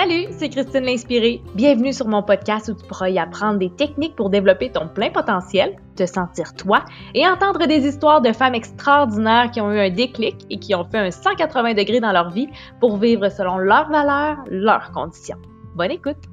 Salut, 0.00 0.28
c'est 0.30 0.48
Christine 0.48 0.84
l'Inspirée. 0.84 1.42
Bienvenue 1.54 1.92
sur 1.92 2.08
mon 2.08 2.22
podcast 2.22 2.70
où 2.70 2.74
tu 2.74 2.86
pourras 2.86 3.10
y 3.10 3.18
apprendre 3.18 3.58
des 3.58 3.68
techniques 3.68 4.16
pour 4.16 4.30
développer 4.30 4.72
ton 4.72 4.88
plein 4.88 5.10
potentiel, 5.10 5.76
te 5.94 6.06
sentir 6.06 6.54
toi 6.54 6.86
et 7.12 7.28
entendre 7.28 7.66
des 7.66 7.86
histoires 7.86 8.22
de 8.22 8.32
femmes 8.32 8.54
extraordinaires 8.54 9.50
qui 9.50 9.60
ont 9.60 9.70
eu 9.70 9.78
un 9.78 9.90
déclic 9.90 10.36
et 10.48 10.58
qui 10.58 10.74
ont 10.74 10.84
fait 10.84 11.00
un 11.00 11.10
180 11.10 11.74
degrés 11.74 12.00
dans 12.00 12.12
leur 12.12 12.30
vie 12.30 12.48
pour 12.80 12.96
vivre 12.96 13.28
selon 13.28 13.58
leurs 13.58 13.90
valeurs, 13.90 14.38
leurs 14.48 14.90
conditions. 14.92 15.36
Bonne 15.74 15.90
écoute! 15.90 16.29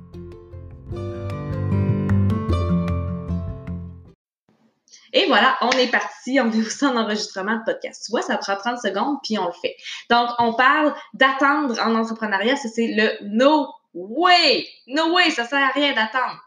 Et 5.14 5.26
voilà, 5.28 5.58
on 5.62 5.70
est 5.72 5.90
parti, 5.92 6.40
on 6.40 6.52
est 6.52 6.66
aussi 6.66 6.86
en 6.86 6.96
enregistrement 6.96 7.58
de 7.58 7.64
podcast. 7.64 8.04
Tu 8.06 8.12
vois, 8.12 8.22
ça 8.22 8.38
prend 8.38 8.56
30 8.56 8.80
secondes, 8.80 9.18
puis 9.24 9.38
on 9.38 9.46
le 9.46 9.54
fait. 9.62 9.76
Donc, 10.10 10.30
on 10.40 10.54
parle 10.54 10.94
d'attendre 11.14 11.80
en 11.82 11.96
entrepreneuriat, 11.96 12.56
ça 12.56 12.70
c'est 12.70 12.88
le 12.88 13.12
no 13.22 13.68
way. 13.94 14.68
No 14.88 15.14
way, 15.14 15.30
ça 15.32 15.46
sert 15.46 15.60
à 15.60 15.72
rien 15.72 15.94
d'attendre. 15.94 16.42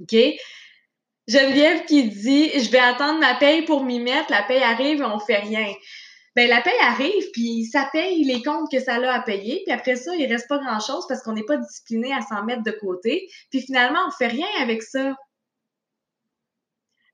OK? 0.00 0.16
Geneviève 1.28 1.84
qui 1.86 2.08
dit, 2.08 2.50
je 2.60 2.70
vais 2.70 2.78
attendre 2.78 3.18
ma 3.18 3.34
paye 3.34 3.62
pour 3.62 3.84
m'y 3.84 3.98
mettre, 3.98 4.30
la 4.30 4.42
paye 4.42 4.62
arrive 4.62 5.00
et 5.00 5.04
on 5.04 5.18
fait 5.18 5.38
rien. 5.38 5.72
Ben, 6.36 6.48
la 6.48 6.60
paye 6.60 6.78
arrive, 6.82 7.30
puis 7.32 7.64
ça 7.64 7.88
paye 7.92 8.22
les 8.22 8.42
comptes 8.42 8.70
que 8.70 8.78
ça 8.78 8.96
a 8.96 9.12
à 9.12 9.22
payer, 9.22 9.62
puis 9.64 9.74
après 9.74 9.96
ça, 9.96 10.14
il 10.14 10.26
reste 10.26 10.46
pas 10.48 10.58
grand-chose 10.58 11.06
parce 11.08 11.22
qu'on 11.22 11.32
n'est 11.32 11.44
pas 11.44 11.56
discipliné 11.56 12.12
à 12.12 12.20
s'en 12.20 12.44
mettre 12.44 12.62
de 12.62 12.72
côté, 12.72 13.28
puis 13.50 13.62
finalement, 13.62 14.00
on 14.06 14.10
fait 14.10 14.26
rien 14.28 14.46
avec 14.60 14.82
ça. 14.82 15.16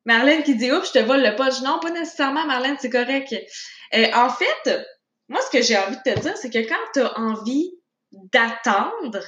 Marlène 0.05 0.43
qui 0.43 0.57
dit 0.57 0.73
Oups, 0.73 0.89
je 0.89 0.99
te 0.99 1.05
vole 1.05 1.23
le 1.23 1.37
poche. 1.37 1.61
Non, 1.63 1.79
pas 1.81 1.91
nécessairement, 1.91 2.47
Marlène, 2.47 2.77
c'est 2.81 2.91
correct. 2.91 3.35
Euh, 3.95 4.07
en 4.15 4.31
fait, 4.31 4.87
moi, 5.29 5.41
ce 5.41 5.51
que 5.51 5.63
j'ai 5.63 5.77
envie 5.77 5.97
de 5.97 6.13
te 6.13 6.19
dire, 6.21 6.37
c'est 6.37 6.51
que 6.51 6.67
quand 6.69 6.93
tu 6.93 7.01
as 7.01 7.19
envie 7.19 7.73
d'attendre 8.11 9.25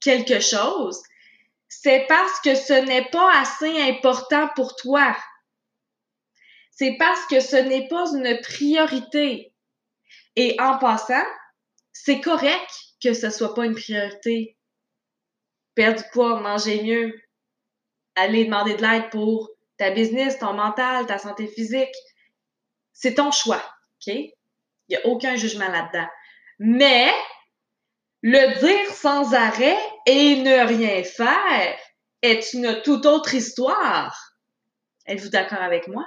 quelque 0.00 0.40
chose, 0.40 1.02
c'est 1.68 2.06
parce 2.08 2.40
que 2.40 2.54
ce 2.54 2.72
n'est 2.72 3.08
pas 3.10 3.32
assez 3.40 3.80
important 3.82 4.48
pour 4.54 4.76
toi. 4.76 5.16
C'est 6.70 6.96
parce 6.98 7.24
que 7.26 7.40
ce 7.40 7.56
n'est 7.56 7.88
pas 7.88 8.04
une 8.14 8.38
priorité. 8.42 9.54
Et 10.36 10.56
en 10.60 10.78
passant, 10.78 11.24
c'est 11.92 12.20
correct 12.20 12.70
que 13.02 13.14
ce 13.14 13.30
soit 13.30 13.54
pas 13.54 13.64
une 13.64 13.74
priorité. 13.74 14.58
Perdre 15.74 16.02
du 16.02 16.08
poids, 16.12 16.40
manger 16.40 16.82
mieux, 16.82 17.12
aller 18.16 18.44
demander 18.44 18.74
de 18.74 18.82
l'aide 18.82 19.10
pour 19.10 19.50
ta 19.76 19.90
business, 19.90 20.38
ton 20.38 20.52
mental, 20.52 21.06
ta 21.06 21.18
santé 21.18 21.46
physique. 21.46 21.94
C'est 22.92 23.14
ton 23.14 23.30
choix, 23.30 23.62
OK? 24.00 24.14
Il 24.14 24.32
n'y 24.90 24.96
a 24.96 25.06
aucun 25.06 25.36
jugement 25.36 25.68
là-dedans. 25.68 26.06
Mais 26.58 27.10
le 28.22 28.58
dire 28.60 28.94
sans 28.94 29.34
arrêt 29.34 29.78
et 30.06 30.36
ne 30.36 30.66
rien 30.66 31.02
faire 31.02 31.78
est 32.22 32.52
une 32.52 32.80
toute 32.82 33.06
autre 33.06 33.34
histoire. 33.34 34.34
Êtes-vous 35.06 35.28
d'accord 35.28 35.60
avec 35.60 35.88
moi? 35.88 36.06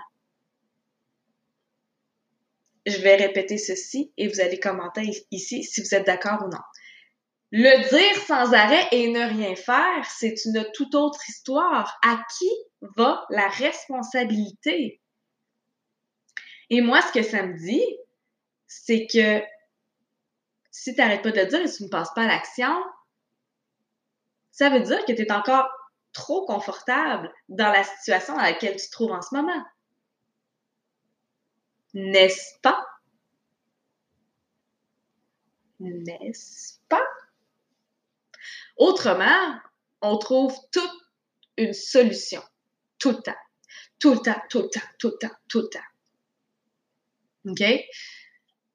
Je 2.85 2.97
vais 2.99 3.17
répéter 3.17 3.57
ceci 3.57 4.13
et 4.17 4.27
vous 4.27 4.39
allez 4.39 4.59
commenter 4.59 5.03
ici 5.29 5.63
si 5.63 5.81
vous 5.81 5.93
êtes 5.93 6.05
d'accord 6.05 6.43
ou 6.45 6.49
non. 6.49 6.61
Le 7.51 7.89
dire 7.89 8.23
sans 8.23 8.53
arrêt 8.53 8.87
et 8.91 9.09
ne 9.09 9.21
rien 9.21 9.55
faire, 9.55 10.05
c'est 10.05 10.35
une 10.45 10.65
toute 10.73 10.95
autre 10.95 11.19
histoire. 11.29 11.97
À 12.03 12.19
qui 12.37 12.49
va 12.81 13.25
la 13.29 13.47
responsabilité? 13.47 15.01
Et 16.69 16.81
moi, 16.81 17.01
ce 17.01 17.13
que 17.13 17.23
ça 17.23 17.43
me 17.43 17.57
dit, 17.57 17.85
c'est 18.67 19.07
que 19.07 19.41
si 20.71 20.93
tu 20.93 20.99
n'arrêtes 20.99 21.23
pas 21.23 21.31
de 21.31 21.39
le 21.39 21.45
dire 21.45 21.61
et 21.61 21.71
tu 21.71 21.83
ne 21.83 21.89
passes 21.89 22.13
pas 22.13 22.23
à 22.23 22.27
l'action, 22.27 22.83
ça 24.51 24.69
veut 24.69 24.81
dire 24.81 25.05
que 25.05 25.13
tu 25.13 25.21
es 25.21 25.31
encore 25.31 25.69
trop 26.11 26.45
confortable 26.45 27.31
dans 27.47 27.71
la 27.71 27.83
situation 27.83 28.35
dans 28.35 28.41
laquelle 28.41 28.75
tu 28.75 28.87
te 28.87 28.91
trouves 28.91 29.11
en 29.11 29.21
ce 29.21 29.33
moment. 29.33 29.63
N'est-ce 31.93 32.59
pas? 32.61 32.85
N'est-ce 35.79 36.79
pas? 36.89 37.05
Autrement, 38.77 39.59
on 40.01 40.17
trouve 40.17 40.55
toute 40.71 40.91
une 41.57 41.73
solution. 41.73 42.41
Tout 42.99 43.11
le 43.11 43.17
temps. 43.17 43.35
Tout 43.99 44.13
le 44.13 44.19
temps, 44.19 44.41
tout 44.49 44.61
le 44.61 44.69
temps, 44.69 44.87
tout 44.99 45.07
le 45.07 45.17
temps, 45.17 45.35
tout 45.49 45.61
le 45.61 45.69
temps. 45.69 45.79
OK? 47.49 47.63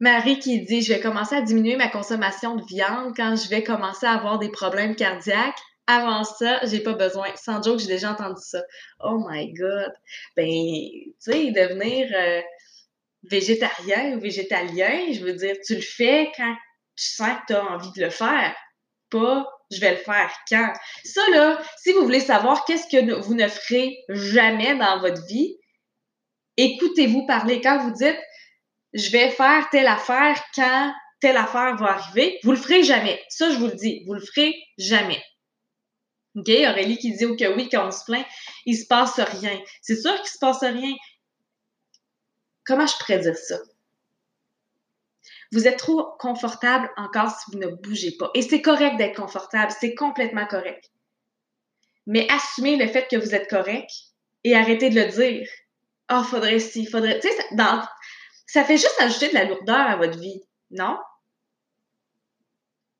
Marie 0.00 0.40
qui 0.40 0.62
dit, 0.62 0.82
je 0.82 0.92
vais 0.92 1.00
commencer 1.00 1.36
à 1.36 1.42
diminuer 1.42 1.76
ma 1.76 1.88
consommation 1.88 2.56
de 2.56 2.64
viande 2.64 3.14
quand 3.14 3.36
je 3.36 3.48
vais 3.48 3.62
commencer 3.62 4.04
à 4.04 4.12
avoir 4.12 4.40
des 4.40 4.50
problèmes 4.50 4.96
cardiaques. 4.96 5.60
Avant 5.86 6.24
ça, 6.24 6.58
j'ai 6.66 6.80
pas 6.80 6.94
besoin. 6.94 7.28
Sans 7.36 7.62
joke, 7.62 7.78
j'ai 7.78 7.86
déjà 7.86 8.10
entendu 8.10 8.40
ça. 8.40 8.62
Oh 9.00 9.24
my 9.28 9.52
God. 9.52 9.92
Ben, 10.36 10.44
tu 10.44 11.14
sais, 11.20 11.52
devenir 11.52 12.08
euh, 12.16 12.40
végétarien 13.22 14.16
ou 14.16 14.20
végétalien, 14.20 15.12
je 15.12 15.24
veux 15.24 15.34
dire, 15.34 15.54
tu 15.64 15.76
le 15.76 15.80
fais 15.80 16.32
quand 16.36 16.54
tu 16.96 17.04
sens 17.04 17.38
que 17.40 17.46
tu 17.48 17.54
as 17.54 17.64
envie 17.64 17.92
de 17.92 18.04
le 18.04 18.10
faire. 18.10 18.56
Pas 19.10 19.46
je 19.72 19.80
vais 19.80 19.92
le 19.92 19.96
faire 19.96 20.30
quand? 20.48 20.72
Ça, 21.04 21.20
là, 21.30 21.60
si 21.82 21.92
vous 21.92 22.02
voulez 22.02 22.20
savoir 22.20 22.64
qu'est-ce 22.64 22.86
que 22.86 23.20
vous 23.20 23.34
ne 23.34 23.48
ferez 23.48 23.98
jamais 24.08 24.76
dans 24.76 25.00
votre 25.00 25.24
vie, 25.26 25.56
écoutez-vous 26.56 27.26
parler. 27.26 27.60
Quand 27.60 27.78
vous 27.78 27.92
dites, 27.92 28.18
je 28.92 29.10
vais 29.10 29.30
faire 29.30 29.68
telle 29.70 29.86
affaire 29.86 30.42
quand 30.54 30.92
telle 31.20 31.36
affaire 31.36 31.76
va 31.76 31.92
arriver, 31.92 32.38
vous 32.42 32.50
le 32.50 32.56
ferez 32.56 32.82
jamais. 32.82 33.22
Ça, 33.28 33.50
je 33.50 33.56
vous 33.56 33.68
le 33.68 33.74
dis, 33.74 34.02
vous 34.06 34.14
le 34.14 34.20
ferez 34.20 34.54
jamais. 34.76 35.22
OK? 36.34 36.48
Aurélie 36.48 36.98
qui 36.98 37.12
dit 37.12 37.36
que 37.36 37.54
oui, 37.54 37.68
quand 37.70 37.86
on 37.86 37.90
se 37.90 38.04
plaint, 38.04 38.26
il 38.66 38.76
se 38.76 38.86
passe 38.86 39.20
rien. 39.20 39.58
C'est 39.82 40.00
sûr 40.00 40.14
qu'il 40.16 40.30
se 40.30 40.38
passe 40.38 40.62
rien. 40.62 40.94
Comment 42.64 42.86
je 42.86 42.96
pourrais 42.98 43.20
dire 43.20 43.36
ça? 43.36 43.56
Vous 45.52 45.68
êtes 45.68 45.78
trop 45.78 46.14
confortable 46.18 46.90
encore 46.96 47.30
si 47.30 47.50
vous 47.50 47.58
ne 47.58 47.66
bougez 47.66 48.12
pas. 48.12 48.30
Et 48.34 48.42
c'est 48.42 48.62
correct 48.62 48.96
d'être 48.96 49.16
confortable, 49.16 49.72
c'est 49.78 49.94
complètement 49.94 50.46
correct. 50.46 50.90
Mais 52.06 52.26
assumez 52.30 52.76
le 52.76 52.88
fait 52.88 53.06
que 53.08 53.16
vous 53.16 53.34
êtes 53.34 53.48
correct 53.48 53.90
et 54.44 54.56
arrêtez 54.56 54.90
de 54.90 55.00
le 55.00 55.08
dire. 55.08 55.48
Ah, 56.08 56.20
oh, 56.20 56.24
faudrait 56.24 56.58
si, 56.58 56.86
faudrait. 56.86 57.20
Tu 57.20 57.28
sais, 57.28 57.36
ça, 57.56 57.88
ça 58.46 58.64
fait 58.64 58.76
juste 58.76 59.00
ajouter 59.00 59.28
de 59.28 59.34
la 59.34 59.44
lourdeur 59.44 59.76
à 59.76 59.96
votre 59.96 60.18
vie, 60.18 60.42
non? 60.70 60.98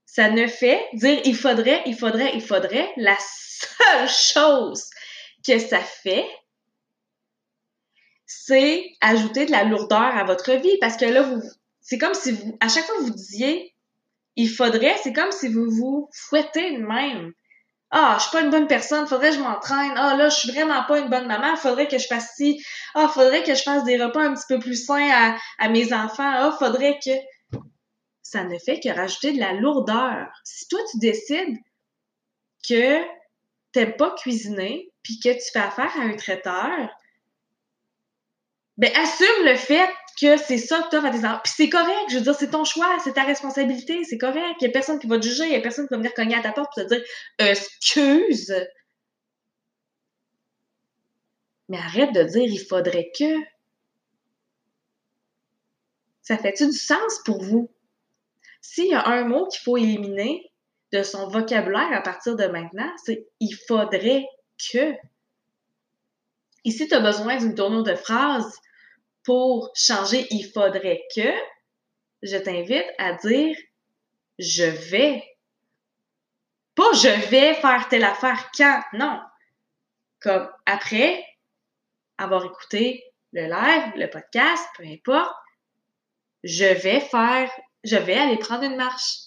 Ça 0.07 0.29
ne 0.31 0.47
fait 0.47 0.87
dire 0.93 1.21
il 1.25 1.37
faudrait, 1.37 1.83
il 1.87 1.97
faudrait, 1.97 2.33
il 2.35 2.43
faudrait. 2.43 2.93
La 2.99 3.17
seule 3.19 4.09
chose 4.09 4.91
que 5.47 5.59
ça 5.59 5.81
fait, 5.81 6.29
c'est 8.27 8.91
ajouter 9.01 9.47
de 9.47 9.51
la 9.53 9.65
lourdeur 9.65 10.17
à 10.17 10.25
votre 10.25 10.53
vie 10.53 10.77
parce 10.81 10.97
que 10.97 11.07
là, 11.07 11.23
vous, 11.23 11.43
c'est 11.83 11.99
comme 11.99 12.15
si 12.15 12.33
vous, 12.33 12.57
à 12.61 12.69
chaque 12.69 12.85
fois 12.85 12.97
que 12.97 13.03
vous 13.03 13.11
disiez, 13.11 13.75
il 14.37 14.49
faudrait, 14.49 14.97
c'est 15.03 15.13
comme 15.13 15.33
si 15.33 15.49
vous 15.49 15.67
vous 15.69 16.09
fouettez 16.13 16.79
de 16.79 16.83
même. 16.83 17.33
Ah, 17.91 18.17
je 18.17 18.23
suis 18.23 18.33
pas 18.33 18.41
une 18.41 18.51
bonne 18.51 18.69
personne, 18.69 19.07
faudrait 19.07 19.31
que 19.31 19.37
je 19.37 19.41
m'entraîne. 19.41 19.93
Ah, 19.97 20.17
là, 20.17 20.31
je 20.31 20.37
suis 20.37 20.51
vraiment 20.51 20.83
pas 20.85 21.01
une 21.01 21.11
bonne 21.11 21.27
maman, 21.27 21.57
faudrait 21.57 21.89
que 21.89 21.99
je 21.99 22.07
fasse 22.07 22.31
ci. 22.37 22.65
Ah, 22.95 23.09
faudrait 23.09 23.43
que 23.43 23.55
je 23.55 23.63
fasse 23.63 23.85
des 23.85 24.03
repas 24.03 24.23
un 24.23 24.33
petit 24.33 24.47
peu 24.49 24.59
plus 24.59 24.87
sains 24.87 25.11
à, 25.11 25.37
à 25.59 25.69
mes 25.69 25.93
enfants. 25.93 26.33
Ah, 26.35 26.57
faudrait 26.59 26.99
que. 27.05 27.11
Ça 28.23 28.45
ne 28.45 28.59
fait 28.59 28.81
que 28.81 28.89
rajouter 28.89 29.33
de 29.33 29.41
la 29.41 29.53
lourdeur. 29.53 30.27
Si 30.43 30.67
toi, 30.69 30.81
tu 30.91 30.99
décides 31.01 31.59
que 32.67 33.03
t'aimes 33.73 33.97
pas 33.97 34.15
cuisiner, 34.15 34.91
puis 35.03 35.19
que 35.19 35.31
tu 35.31 35.51
fais 35.53 35.59
affaire 35.59 35.93
à 35.99 36.05
un 36.05 36.17
traiteur, 36.17 36.89
ben 38.79 38.91
assume 38.97 39.45
le 39.45 39.57
fait 39.57 39.89
que 40.21 40.37
c'est 40.37 40.59
ça 40.59 40.83
que 40.83 40.91
tu 40.91 40.97
as 40.97 41.05
à 41.05 41.11
tes 41.11 41.25
enfants. 41.25 41.41
Puis 41.45 41.53
c'est 41.57 41.69
correct, 41.69 42.11
je 42.11 42.17
veux 42.17 42.23
dire, 42.23 42.35
c'est 42.35 42.51
ton 42.51 42.65
choix, 42.65 42.99
c'est 43.03 43.15
ta 43.15 43.25
responsabilité, 43.25 44.05
c'est 44.05 44.19
correct. 44.19 44.57
Il 44.61 44.65
n'y 44.65 44.71
a 44.71 44.73
personne 44.73 44.99
qui 44.99 45.07
va 45.07 45.19
te 45.19 45.27
juger, 45.27 45.45
il 45.45 45.51
n'y 45.51 45.57
a 45.57 45.61
personne 45.61 45.87
qui 45.87 45.95
va 45.95 45.99
venir 45.99 46.15
cogner 46.15 46.35
à 46.35 46.43
ta 46.43 46.53
porte 46.53 46.73
pour 46.75 46.83
te 46.83 46.89
dire 46.89 47.03
excuse. 47.39 48.55
Mais 51.69 51.79
arrête 51.79 52.13
de 52.13 52.23
dire 52.23 52.45
il 52.45 52.59
faudrait 52.59 53.11
que. 53.19 53.39
Ça 56.23 56.39
fait-tu 56.39 56.67
du 56.67 56.73
sens 56.73 57.21
pour 57.25 57.43
vous? 57.43 57.71
S'il 58.61 58.87
y 58.87 58.95
a 58.95 59.07
un 59.09 59.25
mot 59.25 59.49
qu'il 59.49 59.61
faut 59.61 59.77
éliminer 59.77 60.53
de 60.93 61.03
son 61.03 61.29
vocabulaire 61.29 61.93
à 61.93 62.01
partir 62.01 62.37
de 62.37 62.47
maintenant, 62.47 62.93
c'est 63.05 63.27
il 63.41 63.55
faudrait 63.67 64.27
que. 64.73 64.95
Ici, 66.65 66.87
tu 66.87 66.95
as 66.95 67.01
besoin 67.01 67.39
d'une 67.39 67.57
tournure 67.57 67.83
de 67.83 67.95
phrase 67.95 68.62
pour 69.25 69.71
changer 69.75 70.27
il 70.31 70.51
faudrait 70.53 71.03
que, 71.15 71.31
je 72.23 72.37
t'invite 72.37 72.87
à 72.99 73.15
dire 73.15 73.57
je 74.39 74.65
vais. 74.65 75.23
Pas 76.75 76.93
je 76.95 77.29
vais 77.29 77.55
faire 77.55 77.89
telle 77.89 78.05
affaire 78.05 78.51
quand, 78.57 78.83
non. 78.95 79.21
Comme 80.21 80.49
après 80.67 81.25
avoir 82.19 82.45
écouté 82.45 83.05
le 83.33 83.43
live, 83.43 83.93
le 83.97 84.09
podcast, 84.09 84.65
peu 84.77 84.85
importe, 84.85 85.35
je 86.45 86.65
vais 86.65 87.01
faire, 87.01 87.51
je 87.85 87.97
vais 87.97 88.17
aller 88.17 88.39
prendre 88.39 88.65
une 88.65 88.77
marche. 88.77 89.19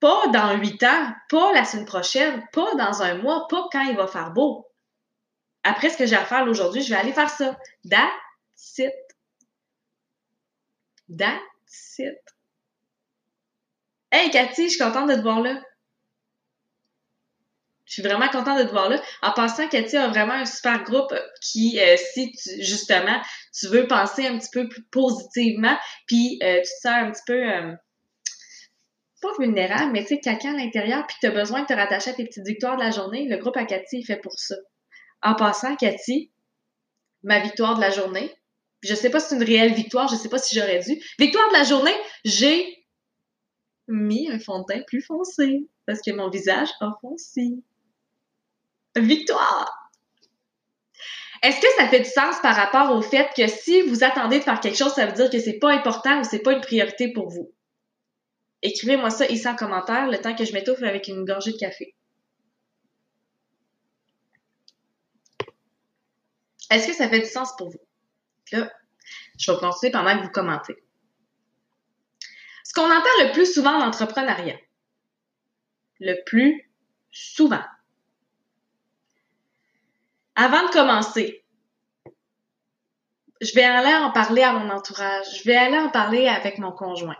Pas 0.00 0.28
dans 0.28 0.56
huit 0.56 0.82
ans, 0.82 1.12
pas 1.28 1.52
la 1.52 1.64
semaine 1.64 1.86
prochaine, 1.86 2.46
pas 2.52 2.74
dans 2.74 3.02
un 3.02 3.14
mois, 3.16 3.46
pas 3.48 3.68
quand 3.70 3.82
il 3.82 3.96
va 3.96 4.06
faire 4.06 4.32
beau. 4.32 4.69
Après 5.62 5.90
ce 5.90 5.98
que 5.98 6.06
j'ai 6.06 6.16
à 6.16 6.24
faire 6.24 6.46
aujourd'hui, 6.48 6.82
je 6.82 6.90
vais 6.90 7.00
aller 7.00 7.12
faire 7.12 7.30
ça. 7.30 7.58
That's 7.88 8.78
it. 8.78 8.92
That's. 11.16 12.00
Hey 14.12 14.30
Cathy, 14.30 14.64
je 14.64 14.70
suis 14.70 14.78
contente 14.78 15.08
de 15.08 15.14
te 15.14 15.20
voir 15.20 15.40
là. 15.40 15.60
Je 17.84 17.94
suis 17.94 18.02
vraiment 18.02 18.28
contente 18.28 18.58
de 18.58 18.64
te 18.64 18.70
voir 18.70 18.88
là. 18.88 19.02
En 19.20 19.32
passant, 19.32 19.68
Cathy 19.68 19.96
a 19.96 20.08
vraiment 20.08 20.34
un 20.34 20.44
super 20.44 20.84
groupe 20.84 21.12
qui, 21.42 21.78
euh, 21.80 21.96
si 21.96 22.30
tu, 22.32 22.62
justement, 22.62 23.20
tu 23.52 23.66
veux 23.66 23.88
penser 23.88 24.26
un 24.26 24.38
petit 24.38 24.50
peu 24.52 24.68
plus 24.68 24.84
positivement, 24.84 25.76
puis 26.06 26.38
euh, 26.42 26.56
tu 26.58 26.62
te 26.62 26.88
sens 26.88 26.94
un 26.94 27.10
petit 27.10 27.22
peu, 27.26 27.52
euh, 27.52 27.74
pas 29.20 29.32
vulnérable, 29.40 29.90
mais 29.92 30.02
tu 30.02 30.14
sais, 30.14 30.20
quelqu'un 30.20 30.54
à 30.54 30.58
l'intérieur, 30.58 31.04
puis 31.06 31.16
tu 31.20 31.26
as 31.26 31.32
besoin 31.32 31.62
de 31.62 31.66
te 31.66 31.72
rattacher 31.72 32.10
à 32.10 32.14
tes 32.14 32.24
petites 32.24 32.46
victoires 32.46 32.76
de 32.76 32.82
la 32.82 32.92
journée, 32.92 33.26
le 33.28 33.36
groupe 33.38 33.56
à 33.56 33.64
Cathy 33.64 33.98
est 33.98 34.06
fait 34.06 34.20
pour 34.20 34.38
ça. 34.38 34.54
En 35.22 35.34
passant, 35.34 35.76
Cathy, 35.76 36.30
ma 37.22 37.40
victoire 37.40 37.76
de 37.76 37.80
la 37.80 37.90
journée, 37.90 38.34
je 38.82 38.94
sais 38.94 39.10
pas 39.10 39.20
si 39.20 39.28
c'est 39.28 39.36
une 39.36 39.44
réelle 39.44 39.74
victoire, 39.74 40.08
je 40.08 40.16
sais 40.16 40.28
pas 40.28 40.38
si 40.38 40.58
j'aurais 40.58 40.80
dû. 40.80 40.98
Victoire 41.18 41.48
de 41.50 41.54
la 41.54 41.64
journée, 41.64 41.94
j'ai 42.24 42.86
mis 43.88 44.30
un 44.30 44.38
fond 44.38 44.60
de 44.60 44.64
teint 44.72 44.82
plus 44.86 45.02
foncé 45.02 45.68
parce 45.86 46.00
que 46.00 46.12
mon 46.12 46.30
visage 46.30 46.70
a 46.80 46.92
foncé. 47.00 47.58
Victoire! 48.96 49.90
Est-ce 51.42 51.60
que 51.60 51.66
ça 51.78 51.88
fait 51.88 52.00
du 52.00 52.08
sens 52.08 52.36
par 52.42 52.54
rapport 52.54 52.94
au 52.94 53.00
fait 53.00 53.28
que 53.34 53.46
si 53.46 53.80
vous 53.82 54.04
attendez 54.04 54.38
de 54.38 54.44
faire 54.44 54.60
quelque 54.60 54.76
chose, 54.76 54.92
ça 54.92 55.06
veut 55.06 55.12
dire 55.12 55.30
que 55.30 55.38
c'est 55.38 55.58
pas 55.58 55.72
important 55.72 56.20
ou 56.20 56.24
c'est 56.24 56.40
pas 56.40 56.52
une 56.52 56.60
priorité 56.60 57.12
pour 57.12 57.28
vous? 57.28 57.50
Écrivez-moi 58.62 59.08
ça 59.08 59.26
ici 59.26 59.48
en 59.48 59.56
commentaire 59.56 60.06
le 60.08 60.18
temps 60.18 60.34
que 60.34 60.44
je 60.44 60.52
m'étouffe 60.52 60.82
avec 60.82 61.08
une 61.08 61.24
gorgée 61.24 61.52
de 61.52 61.56
café. 61.56 61.94
Est-ce 66.70 66.86
que 66.86 66.94
ça 66.94 67.08
fait 67.08 67.20
du 67.20 67.26
sens 67.26 67.54
pour 67.56 67.70
vous? 67.70 67.80
Là, 68.52 68.72
je 69.38 69.52
vais 69.52 69.58
continuer 69.58 69.92
pendant 69.92 70.16
que 70.16 70.22
vous 70.22 70.30
commentez. 70.30 70.76
Ce 72.64 72.72
qu'on 72.72 72.84
entend 72.84 73.24
le 73.24 73.32
plus 73.32 73.52
souvent 73.52 73.72
en 73.72 73.88
entrepreneuriat, 73.88 74.58
le 75.98 76.22
plus 76.24 76.70
souvent. 77.10 77.64
Avant 80.36 80.66
de 80.66 80.72
commencer, 80.72 81.44
je 83.40 83.54
vais 83.54 83.64
aller 83.64 83.94
en 83.94 84.12
parler 84.12 84.42
à 84.42 84.52
mon 84.52 84.70
entourage, 84.70 85.26
je 85.38 85.44
vais 85.44 85.56
aller 85.56 85.78
en 85.78 85.90
parler 85.90 86.28
avec 86.28 86.58
mon 86.58 86.72
conjoint. 86.72 87.16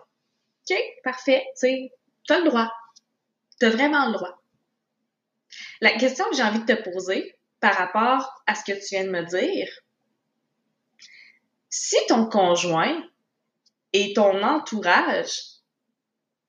OK, 0.71 0.77
parfait, 1.03 1.43
tu 1.55 1.61
sais, 1.61 1.93
tu 2.23 2.33
as 2.33 2.39
le 2.39 2.45
droit. 2.45 2.73
Tu 3.59 3.67
as 3.67 3.71
vraiment 3.71 4.07
le 4.07 4.13
droit. 4.13 4.41
La 5.81 5.93
question 5.99 6.25
que 6.31 6.37
j'ai 6.37 6.43
envie 6.43 6.63
de 6.63 6.73
te 6.73 6.91
poser 6.91 7.37
par 7.61 7.75
rapport 7.75 8.43
à 8.47 8.55
ce 8.55 8.65
que 8.65 8.73
tu 8.73 8.95
viens 8.95 9.05
de 9.05 9.11
me 9.11 9.25
dire, 9.25 9.69
si 11.69 11.97
ton 12.09 12.29
conjoint 12.29 13.03
et 13.93 14.13
ton 14.15 14.43
entourage 14.43 15.41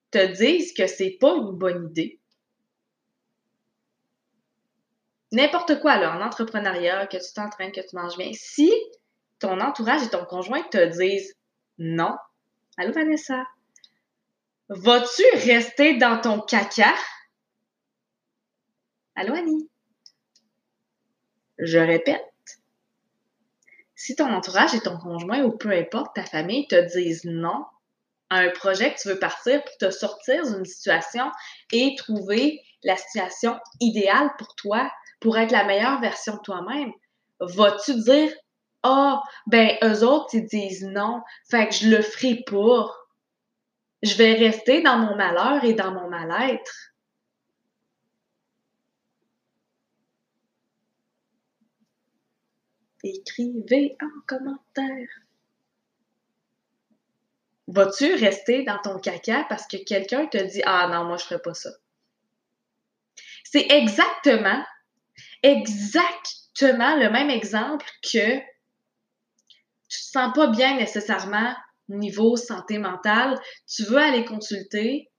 te 0.09 0.25
disent 0.25 0.73
que 0.73 0.87
c'est 0.87 1.17
pas 1.19 1.35
une 1.35 1.51
bonne 1.51 1.89
idée, 1.89 2.19
n'importe 5.31 5.79
quoi, 5.79 5.97
là, 5.97 6.17
en 6.17 6.21
entrepreneuriat, 6.21 7.07
que 7.07 7.17
tu 7.17 7.33
t'entraînes, 7.33 7.71
que 7.71 7.81
tu 7.81 7.95
manges 7.95 8.17
bien, 8.17 8.31
si 8.33 8.71
ton 9.39 9.59
entourage 9.59 10.03
et 10.03 10.09
ton 10.09 10.25
conjoint 10.25 10.63
te 10.63 10.85
disent 10.97 11.35
non, 11.77 12.15
allô 12.77 12.91
Vanessa, 12.93 13.43
vas-tu 14.69 15.23
rester 15.33 15.97
dans 15.97 16.19
ton 16.21 16.41
caca? 16.41 16.93
Allô 19.15 19.33
Annie? 19.33 19.70
Je 21.61 21.77
répète, 21.77 22.25
si 23.95 24.15
ton 24.15 24.33
entourage 24.33 24.73
et 24.73 24.79
ton 24.79 24.97
conjoint 24.97 25.43
ou 25.43 25.51
peu 25.51 25.69
importe 25.69 26.15
ta 26.15 26.23
famille 26.23 26.67
te 26.67 26.97
disent 26.97 27.25
non 27.25 27.65
à 28.31 28.37
un 28.37 28.49
projet 28.49 28.91
que 28.93 28.99
tu 28.99 29.09
veux 29.09 29.19
partir 29.19 29.63
pour 29.63 29.77
te 29.77 29.91
sortir 29.91 30.43
d'une 30.43 30.65
situation 30.65 31.29
et 31.71 31.95
trouver 31.97 32.61
la 32.83 32.97
situation 32.97 33.59
idéale 33.79 34.31
pour 34.39 34.55
toi, 34.55 34.91
pour 35.19 35.37
être 35.37 35.51
la 35.51 35.65
meilleure 35.65 36.01
version 36.01 36.33
de 36.37 36.39
toi-même, 36.39 36.91
vas-tu 37.39 37.93
dire 37.93 38.31
ah, 38.81 39.21
oh, 39.21 39.27
ben, 39.45 39.77
eux 39.83 40.03
autres, 40.03 40.33
ils 40.33 40.47
disent 40.47 40.87
non, 40.87 41.21
fait 41.51 41.67
que 41.67 41.75
je 41.75 41.89
le 41.89 42.01
ferai 42.01 42.41
pas. 42.49 42.89
Je 44.01 44.15
vais 44.15 44.33
rester 44.33 44.81
dans 44.81 44.97
mon 44.97 45.15
malheur 45.15 45.63
et 45.63 45.75
dans 45.75 45.91
mon 45.91 46.09
mal-être. 46.09 46.90
Écrivez 53.03 53.97
en 54.01 54.21
commentaire. 54.27 55.07
Vas-tu 57.67 58.13
rester 58.15 58.63
dans 58.63 58.79
ton 58.79 58.99
caca 58.99 59.45
parce 59.47 59.65
que 59.65 59.77
quelqu'un 59.77 60.27
te 60.27 60.37
dit 60.37 60.61
Ah 60.65 60.89
non, 60.91 61.05
moi 61.05 61.17
je 61.17 61.23
ferai 61.23 61.41
pas 61.41 61.53
ça? 61.53 61.69
C'est 63.43 63.67
exactement, 63.69 64.63
exactement 65.41 66.95
le 66.97 67.09
même 67.09 67.29
exemple 67.29 67.85
que 68.03 68.37
tu 68.37 69.99
te 69.99 70.05
sens 70.11 70.33
pas 70.33 70.47
bien 70.47 70.77
nécessairement 70.77 71.53
niveau 71.89 72.37
santé 72.37 72.77
mentale, 72.77 73.39
tu 73.67 73.83
veux 73.83 73.97
aller 73.97 74.25
consulter, 74.25 75.09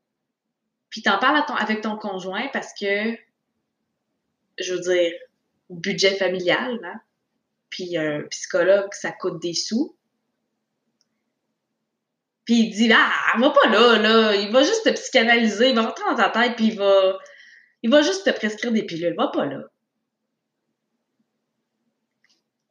puis 0.90 1.02
t'en 1.02 1.18
parles 1.18 1.42
avec 1.58 1.80
ton 1.80 1.96
conjoint 1.96 2.48
parce 2.52 2.72
que, 2.78 3.16
je 4.58 4.74
veux 4.74 4.80
dire, 4.80 5.12
budget 5.70 6.16
familial, 6.16 6.78
hein? 6.84 7.00
Puis 7.72 7.96
un 7.96 8.22
psychologue, 8.24 8.92
ça 8.92 9.10
coûte 9.12 9.40
des 9.40 9.54
sous. 9.54 9.96
Puis 12.44 12.54
il 12.54 12.70
dit, 12.70 12.92
ah, 12.92 13.38
va 13.38 13.50
pas 13.50 13.68
là, 13.68 13.98
là, 13.98 14.36
il 14.36 14.52
va 14.52 14.62
juste 14.62 14.84
te 14.84 14.90
psychanalyser, 14.90 15.70
il 15.70 15.74
va 15.74 15.86
rentrer 15.86 16.04
dans 16.04 16.16
ta 16.16 16.28
tête, 16.28 16.54
puis 16.56 16.66
il 16.66 16.78
va, 16.78 17.18
il 17.82 17.90
va 17.90 18.02
juste 18.02 18.26
te 18.26 18.30
prescrire 18.30 18.72
des 18.72 18.84
pilules, 18.84 19.14
va 19.16 19.28
pas 19.28 19.46
là. 19.46 19.60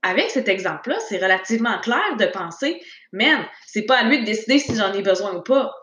Avec 0.03 0.29
cet 0.29 0.47
exemple-là, 0.47 0.99
c'est 1.09 1.17
relativement 1.17 1.79
clair 1.79 2.15
de 2.17 2.25
penser, 2.25 2.81
man, 3.11 3.43
c'est 3.65 3.85
pas 3.85 3.97
à 3.97 4.03
lui 4.03 4.19
de 4.19 4.25
décider 4.25 4.59
si 4.59 4.75
j'en 4.75 4.93
ai 4.93 5.01
besoin 5.01 5.35
ou 5.35 5.41
pas. 5.41 5.73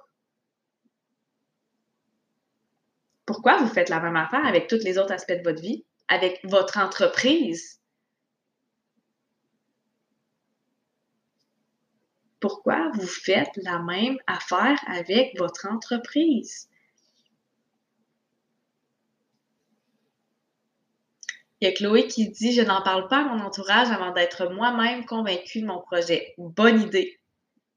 Pourquoi 3.27 3.57
vous 3.59 3.69
faites 3.69 3.89
la 3.89 4.01
même 4.01 4.17
affaire 4.17 4.47
avec 4.47 4.69
tous 4.69 4.85
les 4.85 4.97
autres 4.97 5.13
aspects 5.13 5.33
de 5.33 5.43
votre 5.43 5.61
vie, 5.61 5.85
avec 6.09 6.41
votre 6.45 6.79
entreprise? 6.79 7.78
Pourquoi 12.41 12.91
vous 12.95 13.07
faites 13.07 13.57
la 13.57 13.79
même 13.79 14.19
affaire 14.27 14.79
avec 14.87 15.37
votre 15.39 15.67
entreprise? 15.71 16.69
Il 21.61 21.67
y 21.67 21.71
a 21.71 21.75
Chloé 21.75 22.07
qui 22.07 22.29
dit 22.29 22.53
Je 22.53 22.63
n'en 22.63 22.83
parle 22.83 23.09
pas 23.09 23.19
à 23.19 23.25
mon 23.25 23.45
entourage 23.45 23.91
avant 23.91 24.13
d'être 24.13 24.53
moi-même 24.53 25.05
convaincue 25.05 25.61
de 25.61 25.67
mon 25.67 25.81
projet. 25.81 26.35
Bonne 26.39 26.83
idée. 26.83 27.19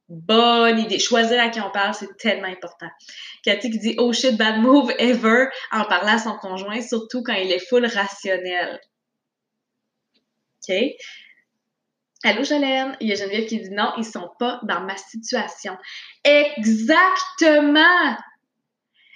Bonne 0.07 0.77
idée. 0.77 0.99
Choisir 0.99 1.41
à 1.41 1.49
qui 1.49 1.61
on 1.61 1.71
parle, 1.71 1.95
c'est 1.95 2.15
tellement 2.17 2.47
important. 2.47 2.89
Cathy 3.43 3.71
qui 3.71 3.79
dit 3.79 3.95
Oh 3.97 4.13
shit, 4.13 4.37
bad 4.37 4.59
move 4.59 4.93
ever 4.99 5.45
en 5.71 5.85
parlant 5.85 6.15
à 6.15 6.19
son 6.19 6.35
conjoint, 6.37 6.81
surtout 6.81 7.23
quand 7.23 7.33
il 7.33 7.51
est 7.51 7.65
full 7.65 7.85
rationnel. 7.85 8.79
OK? 10.69 10.75
Allô 12.23 12.43
Jolène, 12.43 12.95
il 12.99 13.07
y 13.07 13.11
a 13.13 13.15
Geneviève 13.15 13.47
qui 13.47 13.59
dit 13.59 13.71
non, 13.71 13.93
ils 13.97 14.05
sont 14.05 14.29
pas 14.37 14.59
dans 14.63 14.81
ma 14.81 14.95
situation. 14.95 15.77
Exactement! 16.23 18.17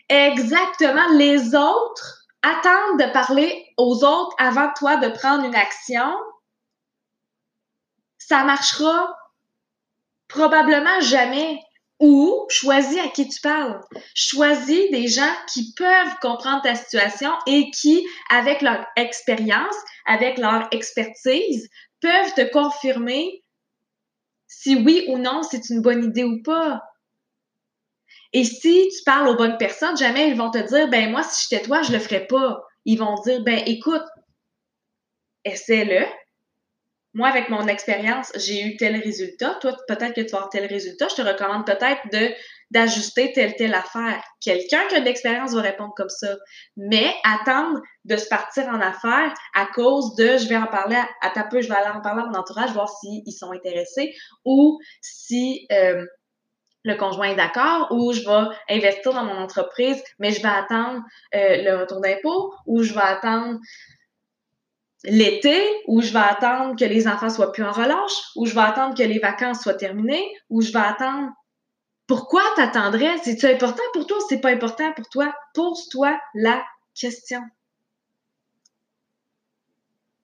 Exactement. 0.09 1.07
Les 1.13 1.55
autres 1.55 2.25
attendent 2.41 2.99
de 2.99 3.11
parler 3.11 3.65
aux 3.77 4.03
autres 4.03 4.35
avant 4.37 4.71
toi 4.73 4.97
de 4.97 5.09
prendre 5.09 5.45
une 5.45 5.55
action. 5.55 6.13
Ça 8.17 8.43
marchera 8.43 9.15
probablement 10.27 10.99
jamais. 11.01 11.59
Ou 11.99 12.45
choisis 12.49 12.99
à 12.99 13.07
qui 13.07 13.27
tu 13.27 13.39
parles. 13.39 13.79
Choisis 14.13 14.91
des 14.91 15.07
gens 15.07 15.33
qui 15.53 15.73
peuvent 15.73 16.15
comprendre 16.21 16.61
ta 16.61 16.75
situation 16.75 17.31
et 17.47 17.71
qui, 17.71 18.05
avec 18.29 18.61
leur 18.61 18.85
expérience, 18.97 19.75
avec 20.05 20.37
leur 20.37 20.67
expertise, 20.71 21.69
peuvent 22.01 22.33
te 22.35 22.51
confirmer 22.51 23.43
si 24.47 24.75
oui 24.75 25.05
ou 25.07 25.17
non 25.17 25.41
c'est 25.43 25.69
une 25.69 25.81
bonne 25.81 26.03
idée 26.03 26.23
ou 26.23 26.41
pas. 26.43 26.81
Et 28.33 28.43
si 28.43 28.89
tu 28.89 29.03
parles 29.05 29.29
aux 29.29 29.37
bonnes 29.37 29.57
personnes, 29.57 29.95
jamais 29.95 30.29
ils 30.29 30.35
vont 30.35 30.51
te 30.51 30.57
dire, 30.57 30.89
ben 30.89 31.09
moi, 31.09 31.23
si 31.23 31.47
j'étais 31.49 31.63
toi, 31.63 31.81
je 31.81 31.93
le 31.93 31.99
ferais 31.99 32.27
pas. 32.27 32.61
Ils 32.83 32.97
vont 32.97 33.15
dire, 33.23 33.41
ben 33.43 33.61
écoute, 33.65 34.03
essaie-le, 35.45 36.05
moi, 37.15 37.29
avec 37.29 37.49
mon 37.49 37.65
expérience, 37.67 38.31
j'ai 38.35 38.61
eu 38.61 38.75
tel 38.75 39.01
résultat. 39.01 39.57
Toi, 39.61 39.75
peut-être 39.87 40.13
que 40.13 40.21
tu 40.21 40.31
vas 40.31 40.39
avoir 40.39 40.49
tel 40.49 40.65
résultat. 40.65 41.07
Je 41.09 41.15
te 41.15 41.21
recommande 41.21 41.65
peut-être 41.65 42.01
de 42.11 42.33
d'ajuster 42.71 43.31
telle 43.31 43.55
telle 43.55 43.73
affaire. 43.73 44.21
Quelqu'un 44.41 44.81
qui 44.89 44.95
a 44.95 44.99
de 44.99 45.05
l'expérience 45.05 45.53
va 45.53 45.61
répondre 45.61 45.93
comme 45.95 46.09
ça. 46.09 46.35
Mais 46.75 47.13
attendre 47.23 47.79
de 48.03 48.17
se 48.17 48.27
partir 48.27 48.67
en 48.67 48.81
affaires 48.81 49.33
à 49.53 49.65
cause 49.67 50.15
de 50.15 50.37
je 50.37 50.49
vais 50.49 50.57
en 50.57 50.67
parler 50.67 50.97
à, 51.21 51.29
ta 51.29 51.43
peu, 51.43 51.61
je 51.61 51.69
vais 51.69 51.75
aller 51.75 51.95
en 51.95 52.01
parler 52.01 52.23
à 52.23 52.25
mon 52.25 52.37
entourage, 52.37 52.71
voir 52.71 52.89
s'ils 52.89 53.31
sont 53.31 53.51
intéressés 53.51 54.13
ou 54.43 54.79
si 54.99 55.65
euh, 55.71 56.05
le 56.83 56.95
conjoint 56.95 57.29
est 57.29 57.35
d'accord 57.35 57.87
ou 57.91 58.13
je 58.13 58.21
vais 58.21 58.75
investir 58.75 59.13
dans 59.13 59.23
mon 59.23 59.37
entreprise, 59.37 60.03
mais 60.19 60.31
je 60.31 60.41
vais 60.41 60.49
attendre 60.49 61.01
euh, 61.33 61.63
le 61.63 61.77
retour 61.79 62.01
d'impôt 62.01 62.53
ou 62.65 62.83
je 62.83 62.93
vais 62.93 63.01
attendre 63.01 63.59
l'été 65.05 65.61
ou 65.87 66.01
je 66.01 66.11
vais 66.11 66.19
attendre 66.19 66.75
que 66.77 66.85
les 66.85 67.07
enfants 67.07 67.29
soient 67.29 67.51
plus 67.51 67.63
en 67.63 67.71
relâche 67.71 68.21
ou 68.35 68.45
je 68.45 68.53
vais 68.53 68.61
attendre 68.61 68.95
que 68.95 69.03
les 69.03 69.19
vacances 69.19 69.61
soient 69.61 69.73
terminées 69.73 70.35
ou 70.49 70.61
je 70.61 70.71
vais 70.71 70.79
attendre 70.79 71.29
pourquoi 72.07 72.43
t'attendrais? 72.55 73.17
C'est-tu 73.23 73.47
important 73.47 73.83
pour 73.93 74.05
toi 74.05 74.17
ou 74.17 74.25
c'est 74.29 74.41
pas 74.41 74.51
important 74.51 74.93
pour 74.93 75.09
toi? 75.09 75.33
Pose-toi 75.53 76.19
la 76.35 76.63
question. 76.93 77.41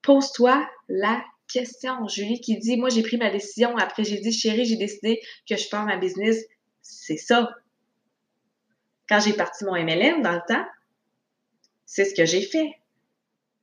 Pose-toi 0.02 0.68
la 0.88 1.24
question. 1.48 2.06
Julie 2.08 2.40
qui 2.40 2.58
dit, 2.58 2.76
moi 2.76 2.88
j'ai 2.88 3.02
pris 3.02 3.16
ma 3.16 3.30
décision 3.30 3.76
après 3.76 4.04
j'ai 4.04 4.18
dit, 4.18 4.32
chérie, 4.32 4.64
j'ai 4.64 4.76
décidé 4.76 5.20
que 5.48 5.56
je 5.56 5.68
pars 5.68 5.84
ma 5.84 5.96
business 5.96 6.38
c'est 6.82 7.16
ça. 7.16 7.50
Quand 9.08 9.20
j'ai 9.20 9.32
parti 9.32 9.64
mon 9.64 9.74
MLM 9.74 10.22
dans 10.22 10.32
le 10.32 10.42
temps, 10.46 10.64
c'est 11.86 12.04
ce 12.04 12.14
que 12.14 12.24
j'ai 12.24 12.42
fait. 12.42 12.81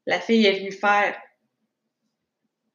La 0.09 0.19
fille 0.19 0.43
est 0.43 0.57
venue 0.57 0.71
faire 0.71 1.15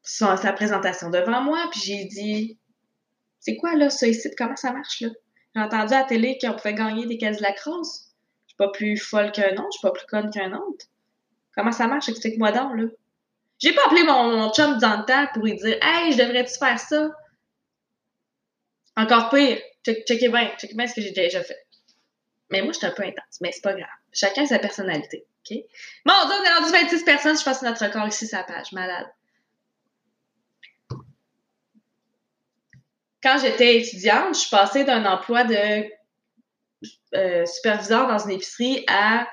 sa 0.05 0.53
présentation 0.53 1.11
devant 1.11 1.43
moi, 1.43 1.67
puis 1.73 1.81
j'ai 1.81 2.05
dit 2.05 2.61
C'est 3.41 3.57
quoi 3.57 3.75
là, 3.75 3.91
ça 3.91 4.07
ici? 4.07 4.31
Comment 4.38 4.55
ça 4.55 4.73
marche 4.73 5.00
là? 5.00 5.09
J'ai 5.53 5.61
entendu 5.61 5.95
à 5.95 6.03
la 6.03 6.05
télé 6.05 6.38
qu'on 6.41 6.53
pouvait 6.53 6.75
gagner 6.75 7.07
des 7.07 7.19
caisses 7.19 7.38
de 7.38 7.43
la 7.43 7.53
crosse. 7.53 8.12
Je 8.47 8.53
suis 8.53 8.57
pas 8.57 8.69
plus 8.69 8.97
folle 8.97 9.33
qu'un 9.33 9.53
autre, 9.55 9.67
je 9.73 9.79
suis 9.79 9.83
pas 9.83 9.91
plus 9.91 10.07
conne 10.07 10.31
qu'un 10.31 10.53
autre. 10.53 10.87
Comment 11.57 11.73
ça 11.73 11.88
marche? 11.88 12.09
Explique-moi 12.09 12.53
donc, 12.53 12.76
là. 12.76 12.85
J'ai 13.59 13.73
pas 13.73 13.85
appelé 13.87 14.05
mon, 14.05 14.37
mon, 14.37 14.53
chum 14.53 14.79
dans 14.79 15.00
le 15.00 15.05
temps 15.05 15.26
pour 15.35 15.43
lui 15.43 15.57
dire 15.57 15.76
Hey, 15.83 16.12
je 16.12 16.19
devrais-tu 16.19 16.57
faire 16.57 16.79
ça? 16.79 17.11
Encore 18.97 19.31
pire, 19.31 19.59
checkez 19.85 20.29
bien, 20.29 20.53
checkez 20.57 20.75
bien 20.75 20.87
ce 20.87 20.95
que 20.95 21.00
j'ai 21.00 21.11
déjà 21.11 21.43
fait. 21.43 21.67
Mais 22.50 22.62
moi, 22.62 22.71
je 22.71 22.79
suis 22.79 22.87
un 22.87 22.93
peu 22.93 23.03
intense, 23.03 23.41
mais 23.41 23.50
c'est 23.50 23.61
pas 23.61 23.75
grave. 23.75 23.88
Chacun 24.12 24.47
sa 24.47 24.61
personnalité, 24.61 25.26
OK? 25.51 25.59
Bon, 26.05 26.13
on 26.13 26.45
est 26.45 26.55
rendu 26.55 26.73
26 26.73 27.05
personnes, 27.05 27.39
je 27.39 27.45
passe 27.45 27.63
notre 27.63 27.85
record 27.85 28.07
ici 28.09 28.29
la 28.33 28.45
page. 28.45 28.73
Malade. 28.73 29.07
Quand 33.23 33.39
j'étais 33.39 33.79
étudiante, 33.79 34.35
je 34.35 34.41
suis 34.41 34.51
passée 34.51 34.85
d'un 34.85 35.05
emploi 35.07 35.45
de 35.45 35.87
euh, 37.15 37.47
superviseur 37.47 38.07
dans 38.07 38.19
une 38.19 38.33
épicerie 38.33 38.85
à... 38.87 39.27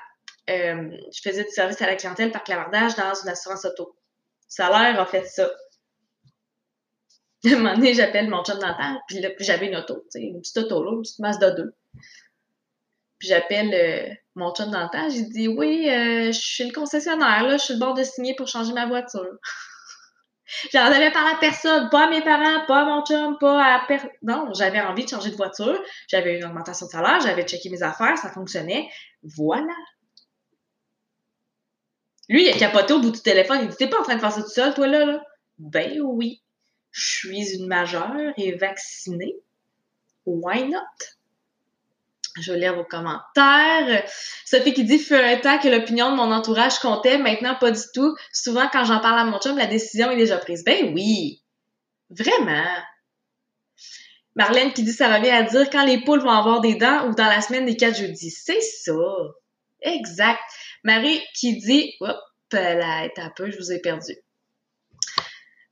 Euh, 0.49 0.97
je 1.13 1.21
faisais 1.21 1.43
du 1.43 1.51
service 1.51 1.81
à 1.81 1.87
la 1.87 1.95
clientèle 1.95 2.31
par 2.31 2.43
clavardage 2.43 2.95
dans 2.95 3.13
une 3.13 3.29
assurance 3.29 3.65
auto. 3.65 3.95
Salaire 4.47 4.99
a 4.99 5.05
fait 5.05 5.25
ça. 5.25 5.49
un 7.45 7.57
moment 7.57 7.73
donné, 7.73 7.93
j'appelle 7.93 8.29
mon 8.29 8.43
chum 8.43 8.59
dental, 8.59 8.99
puis 9.07 9.19
là, 9.19 9.29
j'avais 9.39 9.67
une 9.67 9.75
auto, 9.75 10.05
une 10.15 10.41
petite 10.41 10.57
auto, 10.57 10.83
là, 10.83 10.91
une 10.91 11.01
petite 11.01 11.19
Mazda 11.19 11.51
2. 11.51 11.73
Puis 13.21 13.29
j'appelle 13.29 13.71
euh, 13.73 14.13
mon 14.33 14.51
chum 14.53 14.71
dental, 14.71 15.11
j'ai 15.11 15.21
dit 15.21 15.47
Oui, 15.47 15.87
euh, 15.87 16.31
je 16.31 16.39
suis 16.39 16.63
une 16.63 16.73
concessionnaire, 16.73 17.43
là, 17.43 17.57
je 17.57 17.63
suis 17.63 17.73
le 17.75 17.79
bord 17.79 17.93
de 17.93 18.03
signer 18.03 18.35
pour 18.35 18.47
changer 18.47 18.73
ma 18.73 18.87
voiture. 18.87 19.21
J'en 20.73 20.85
avais 20.85 21.11
parlé 21.11 21.31
à 21.35 21.37
personne, 21.39 21.89
pas 21.89 22.07
à 22.07 22.09
mes 22.09 22.21
parents, 22.23 22.65
pas 22.65 22.81
à 22.81 22.85
mon 22.85 23.05
chum, 23.05 23.37
pas 23.39 23.63
à 23.63 23.85
personne. 23.87 24.09
Non, 24.23 24.51
j'avais 24.53 24.81
envie 24.81 25.05
de 25.05 25.09
changer 25.09 25.29
de 25.29 25.35
voiture, 25.35 25.79
j'avais 26.09 26.37
une 26.37 26.45
augmentation 26.45 26.87
de 26.87 26.91
salaire, 26.91 27.21
j'avais 27.21 27.43
checké 27.43 27.69
mes 27.69 27.83
affaires, 27.83 28.17
ça 28.17 28.31
fonctionnait. 28.31 28.89
Voilà. 29.23 29.75
Lui, 32.27 32.43
il 32.43 32.49
a 32.49 32.57
capoté 32.57 32.93
au 32.93 32.99
bout 32.99 33.11
du 33.11 33.21
téléphone, 33.21 33.59
il 33.61 33.67
dit 33.69 33.77
T'es 33.77 33.87
pas 33.87 33.99
en 33.99 34.03
train 34.03 34.15
de 34.15 34.19
faire 34.19 34.31
ça 34.31 34.41
tout 34.41 34.49
seul, 34.49 34.73
toi, 34.73 34.87
là, 34.87 35.05
là? 35.05 35.23
Ben 35.59 36.01
oui 36.01 36.41
je 36.91 37.17
suis 37.17 37.55
une 37.55 37.67
majeure 37.67 38.33
et 38.37 38.51
vaccinée. 38.53 39.35
Why 40.25 40.67
not? 40.67 40.81
Je 42.39 42.53
lire 42.53 42.75
vos 42.75 42.85
commentaires. 42.85 44.05
Sophie 44.45 44.73
qui 44.73 44.83
dit, 44.85 44.99
fut 44.99 45.15
un 45.15 45.37
temps 45.37 45.59
que 45.59 45.67
l'opinion 45.67 46.11
de 46.11 46.15
mon 46.15 46.31
entourage 46.31 46.79
comptait, 46.79 47.17
maintenant 47.17 47.55
pas 47.55 47.71
du 47.71 47.81
tout. 47.93 48.15
Souvent, 48.31 48.69
quand 48.71 48.85
j'en 48.85 48.99
parle 48.99 49.19
à 49.19 49.25
mon 49.25 49.39
chum, 49.39 49.57
la 49.57 49.65
décision 49.65 50.09
est 50.11 50.17
déjà 50.17 50.37
prise. 50.37 50.63
Ben 50.63 50.93
oui! 50.93 51.41
Vraiment! 52.09 52.75
Marlène 54.35 54.71
qui 54.71 54.83
dit, 54.83 54.93
ça 54.93 55.13
revient 55.13 55.31
à 55.31 55.43
dire 55.43 55.69
quand 55.69 55.85
les 55.85 56.01
poules 56.01 56.21
vont 56.21 56.29
avoir 56.29 56.61
des 56.61 56.75
dents 56.75 57.07
ou 57.09 57.15
dans 57.15 57.25
la 57.25 57.41
semaine 57.41 57.65
des 57.65 57.75
quatre 57.75 57.97
jeudis. 57.97 58.31
C'est 58.31 58.61
ça! 58.61 58.93
Exact. 59.81 60.39
Marie 60.83 61.21
qui 61.33 61.57
dit, 61.57 61.95
hop, 61.99 62.17
là, 62.53 63.09
un 63.17 63.29
peu, 63.35 63.51
je 63.51 63.57
vous 63.57 63.71
ai 63.73 63.79
perdu 63.79 64.15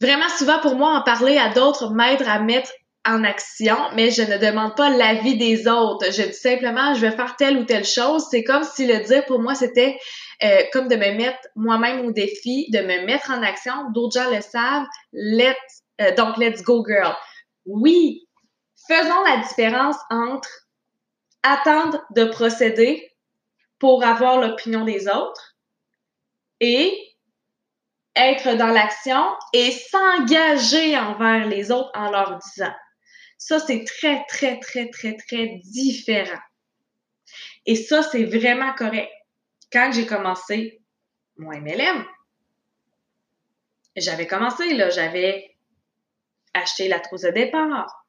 vraiment 0.02 0.30
souvent 0.30 0.60
pour 0.60 0.76
moi, 0.76 0.98
en 0.98 1.02
parler 1.04 1.38
à 1.38 1.50
d'autres 1.50 1.92
m'aide 1.92 2.24
à 2.24 2.40
mettre 2.40 2.72
en 3.10 3.24
action, 3.24 3.78
mais 3.96 4.12
je 4.12 4.22
ne 4.22 4.38
demande 4.38 4.76
pas 4.76 4.90
l'avis 4.90 5.38
des 5.38 5.68
autres. 5.68 6.12
Je 6.12 6.22
dis 6.22 6.34
simplement, 6.34 6.94
je 6.94 7.02
vais 7.02 7.12
faire 7.12 7.36
telle 7.36 7.58
ou 7.58 7.64
telle 7.64 7.86
chose. 7.86 8.28
C'est 8.30 8.44
comme 8.44 8.64
si 8.64 8.86
le 8.86 9.04
dire 9.04 9.26
pour 9.26 9.40
moi, 9.40 9.56
c'était 9.56 9.98
euh, 10.44 10.64
comme 10.72 10.88
de 10.88 10.96
me 10.96 11.18
mettre 11.18 11.40
moi-même 11.56 12.06
au 12.06 12.12
défi, 12.12 12.70
de 12.72 12.80
me 12.80 13.06
mettre 13.06 13.32
en 13.32 13.42
action. 13.42 13.74
D'autres 13.94 14.22
gens 14.22 14.30
le 14.30 14.42
savent. 14.42 14.86
Let, 15.12 15.58
euh, 16.02 16.14
donc, 16.16 16.38
let's 16.38 16.62
go, 16.62 16.86
girl. 16.88 17.16
Oui, 17.66 18.28
faisons 18.88 19.24
la 19.28 19.38
différence 19.38 19.98
entre 20.12 20.50
attendre 21.44 22.04
de 22.16 22.26
procéder 22.26 23.12
pour 23.80 24.04
avoir 24.04 24.40
l'opinion 24.40 24.86
des 24.86 25.08
autres 25.08 25.56
et 26.60 27.10
être 28.16 28.58
dans 28.58 28.68
l'action 28.68 29.26
et 29.54 29.72
s'engager 29.72 30.98
envers 30.98 31.48
les 31.48 31.72
autres 31.72 31.92
en 31.96 32.12
leur 32.12 32.38
disant. 32.38 32.74
Ça, 33.40 33.58
c'est 33.60 33.86
très, 33.86 34.24
très, 34.28 34.60
très, 34.60 34.90
très, 34.90 35.16
très 35.16 35.62
différent. 35.64 36.40
Et 37.66 37.76
ça, 37.76 38.04
c'est 38.04 38.26
vraiment 38.26 38.74
correct. 38.74 39.10
Quand 39.72 39.92
j'ai 39.94 40.06
commencé 40.06 40.82
mon 41.38 41.52
MLM, 41.52 42.06
j'avais 43.96 44.28
commencé, 44.28 44.74
là, 44.74 44.90
j'avais 44.90 45.56
acheté 46.54 46.90
la 46.90 47.00
trousse 47.00 47.22
de 47.22 47.32
départ, 47.32 48.06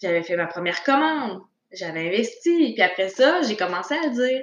j'avais 0.00 0.22
fait 0.22 0.36
ma 0.36 0.46
première 0.46 0.82
commande, 0.82 1.40
j'avais 1.70 2.08
investi, 2.08 2.72
puis 2.74 2.82
après 2.82 3.10
ça, 3.10 3.42
j'ai 3.42 3.56
commencé 3.56 3.94
à 3.94 4.08
dire, 4.08 4.42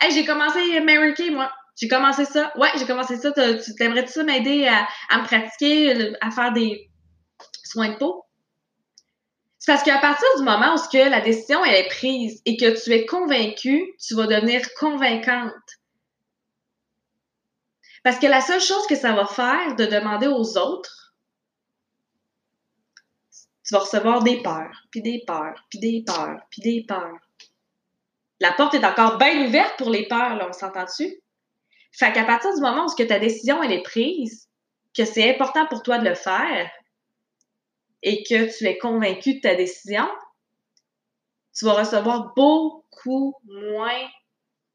hey, 0.00 0.12
j'ai 0.12 0.24
commencé 0.24 0.80
Mary 0.80 1.14
Kay, 1.14 1.30
moi. 1.30 1.52
J'ai 1.76 1.88
commencé 1.88 2.26
ça. 2.26 2.52
Ouais, 2.58 2.68
j'ai 2.76 2.84
commencé 2.84 3.16
ça. 3.16 3.32
Tu 3.32 3.74
t'aimerais-tu 3.74 4.12
ça 4.12 4.22
m'aider 4.22 4.68
à, 4.68 5.18
me 5.18 5.24
pratiquer, 5.24 6.14
à 6.20 6.30
faire 6.30 6.52
des 6.52 6.90
soins 7.64 7.88
de 7.92 7.96
peau? 7.96 8.24
C'est 9.60 9.70
parce 9.70 9.84
qu'à 9.84 9.98
partir 9.98 10.26
du 10.38 10.42
moment 10.42 10.74
où 10.74 10.78
que 10.90 11.10
la 11.10 11.20
décision 11.20 11.62
elle 11.62 11.84
est 11.84 11.88
prise 11.88 12.40
et 12.46 12.56
que 12.56 12.82
tu 12.82 12.92
es 12.92 13.04
convaincu, 13.04 13.94
tu 14.00 14.14
vas 14.14 14.26
devenir 14.26 14.62
convaincante. 14.74 15.52
Parce 18.02 18.18
que 18.18 18.26
la 18.26 18.40
seule 18.40 18.62
chose 18.62 18.86
que 18.86 18.96
ça 18.96 19.12
va 19.12 19.26
faire 19.26 19.76
de 19.76 19.84
demander 19.84 20.28
aux 20.28 20.56
autres, 20.56 21.14
tu 23.62 23.74
vas 23.74 23.80
recevoir 23.80 24.22
des 24.22 24.42
peurs, 24.42 24.86
puis 24.90 25.02
des 25.02 25.22
peurs, 25.26 25.62
puis 25.68 25.78
des 25.78 26.02
peurs, 26.06 26.40
puis 26.50 26.62
des 26.62 26.84
peurs. 26.88 27.20
La 28.40 28.52
porte 28.52 28.72
est 28.72 28.84
encore 28.86 29.18
bien 29.18 29.46
ouverte 29.46 29.76
pour 29.76 29.90
les 29.90 30.08
peurs, 30.08 30.36
là, 30.36 30.46
on 30.48 30.54
s'entend 30.54 30.84
dessus? 30.84 31.20
Fait 31.92 32.12
qu'à 32.14 32.24
partir 32.24 32.54
du 32.54 32.62
moment 32.62 32.86
où 32.86 33.04
ta 33.04 33.18
décision 33.18 33.62
elle 33.62 33.72
est 33.72 33.82
prise, 33.82 34.48
que 34.96 35.04
c'est 35.04 35.34
important 35.34 35.66
pour 35.66 35.82
toi 35.82 35.98
de 35.98 36.08
le 36.08 36.14
faire 36.14 36.70
et 38.02 38.22
que 38.22 38.56
tu 38.56 38.64
es 38.64 38.78
convaincu 38.78 39.34
de 39.34 39.40
ta 39.40 39.54
décision, 39.54 40.08
tu 41.56 41.64
vas 41.64 41.74
recevoir 41.74 42.32
beaucoup 42.34 43.34
moins 43.44 44.08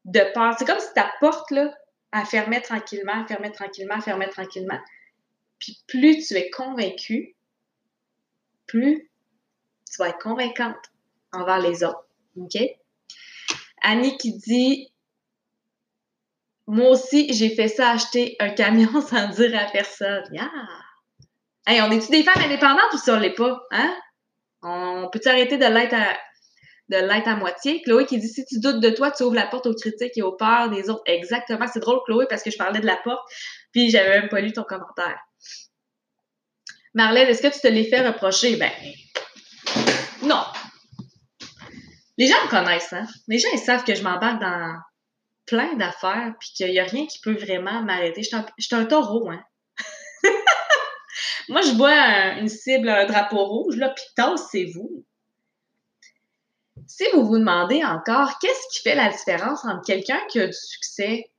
de 0.04 0.20
peur. 0.32 0.54
C'est 0.58 0.64
comme 0.64 0.78
si 0.78 0.92
ta 0.94 1.12
porte, 1.20 1.50
là, 1.50 1.74
elle 2.12 2.26
fermait 2.26 2.60
tranquillement, 2.60 3.20
elle 3.20 3.26
fermait 3.26 3.50
tranquillement, 3.50 3.94
elle 3.96 4.02
fermait 4.02 4.28
tranquillement. 4.28 4.78
Puis 5.58 5.78
plus 5.86 6.26
tu 6.26 6.34
es 6.34 6.50
convaincu, 6.50 7.34
plus 8.66 9.10
tu 9.90 9.98
vas 9.98 10.10
être 10.10 10.18
convaincante 10.18 10.76
envers 11.32 11.58
les 11.58 11.82
autres. 11.82 12.06
OK? 12.36 12.58
Annie 13.82 14.16
qui 14.18 14.36
dit 14.36 14.92
moi 16.66 16.90
aussi, 16.90 17.32
j'ai 17.32 17.54
fait 17.54 17.68
ça 17.68 17.90
acheter 17.90 18.36
un 18.40 18.50
camion 18.50 19.00
sans 19.08 19.28
dire 19.28 19.56
à 19.56 19.70
personne. 19.70 20.24
Yeah! 20.32 20.50
Hey, 21.66 21.80
on 21.82 21.90
est-tu 21.90 22.10
des 22.10 22.22
femmes 22.22 22.42
indépendantes 22.42 22.92
ou 22.92 22.98
ça, 22.98 23.14
on 23.14 23.18
l'est 23.18 23.34
pas? 23.34 23.60
Hein? 23.72 23.96
On 24.62 25.08
peut-tu 25.12 25.28
arrêter 25.28 25.58
de 25.58 25.64
l'être 25.64 25.94
à, 25.94 26.16
de 26.88 26.96
l'être 26.96 27.26
à 27.26 27.36
moitié? 27.36 27.82
Chloé 27.82 28.06
qui 28.06 28.18
dit 28.18 28.28
si 28.28 28.44
tu 28.44 28.60
doutes 28.60 28.80
de 28.80 28.90
toi, 28.90 29.10
tu 29.10 29.24
ouvres 29.24 29.34
la 29.34 29.46
porte 29.46 29.66
aux 29.66 29.74
critiques 29.74 30.16
et 30.16 30.22
aux 30.22 30.32
peurs 30.32 30.70
des 30.70 30.88
autres. 30.88 31.02
Exactement. 31.06 31.66
C'est 31.72 31.80
drôle, 31.80 32.00
Chloé, 32.06 32.26
parce 32.28 32.42
que 32.42 32.50
je 32.50 32.56
parlais 32.56 32.80
de 32.80 32.86
la 32.86 32.96
porte, 32.96 33.22
puis 33.72 33.90
j'avais 33.90 34.20
même 34.20 34.28
pas 34.28 34.40
lu 34.40 34.52
ton 34.52 34.62
commentaire. 34.62 35.18
Marlène, 36.94 37.28
est-ce 37.28 37.42
que 37.42 37.52
tu 37.52 37.60
te 37.60 37.68
l'es 37.68 37.84
fait 37.84 38.06
reprocher? 38.06 38.56
Ben, 38.56 38.70
non. 40.22 40.42
Les 42.16 42.26
gens 42.26 42.42
me 42.44 42.48
connaissent, 42.48 42.92
hein? 42.92 43.06
Les 43.28 43.38
gens, 43.38 43.48
ils 43.52 43.58
savent 43.58 43.84
que 43.84 43.94
je 43.94 44.02
m'embarque 44.02 44.40
dans 44.40 44.78
plein 45.46 45.74
d'affaires 45.74 46.32
puis 46.40 46.50
qu'il 46.54 46.70
n'y 46.70 46.78
a 46.78 46.84
rien 46.84 47.06
qui 47.06 47.18
peut 47.20 47.34
vraiment 47.34 47.82
m'arrêter. 47.82 48.22
Je 48.22 48.30
suis 48.58 48.74
un, 48.74 48.84
taureau, 48.86 49.30
hein? 49.30 49.42
Moi, 51.48 51.60
je 51.62 51.72
vois 51.72 52.38
une 52.38 52.48
cible, 52.48 52.88
un 52.88 53.06
drapeau 53.06 53.44
rouge, 53.44 53.76
là, 53.76 53.90
puis 53.90 54.04
c'est 54.50 54.64
vous. 54.64 55.04
Si 56.86 57.04
vous 57.12 57.26
vous 57.26 57.38
demandez 57.38 57.84
encore 57.84 58.38
qu'est-ce 58.38 58.68
qui 58.72 58.82
fait 58.82 58.94
la 58.94 59.10
différence 59.10 59.64
entre 59.64 59.84
quelqu'un 59.84 60.20
qui 60.28 60.40
a 60.40 60.46
du 60.46 60.52
succès 60.52 61.30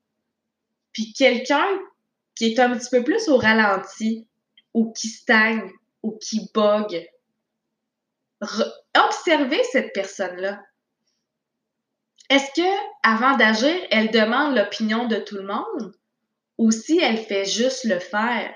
puis 0.92 1.14
quelqu'un 1.14 1.68
qui 2.36 2.52
est 2.52 2.60
un 2.60 2.76
petit 2.76 2.90
peu 2.90 3.04
plus 3.04 3.28
au 3.30 3.38
ralenti 3.38 4.28
ou 4.74 4.92
qui 4.94 5.08
stagne 5.10 5.72
ou 6.04 6.18
qui 6.18 6.50
bug, 6.54 7.08
observez 8.96 9.64
cette 9.72 9.94
personne-là. 9.94 10.62
Est-ce 12.30 12.52
que 12.60 12.88
avant 13.04 13.38
d'agir, 13.38 13.76
elle 13.90 14.12
demande 14.12 14.56
l'opinion 14.56 15.08
de 15.08 15.18
tout 15.18 15.36
le 15.36 15.48
monde 15.48 15.96
ou 16.58 16.72
si 16.72 17.00
elle 17.00 17.18
fait 17.18 17.46
juste 17.46 17.86
le 17.86 18.00
faire? 18.00 18.54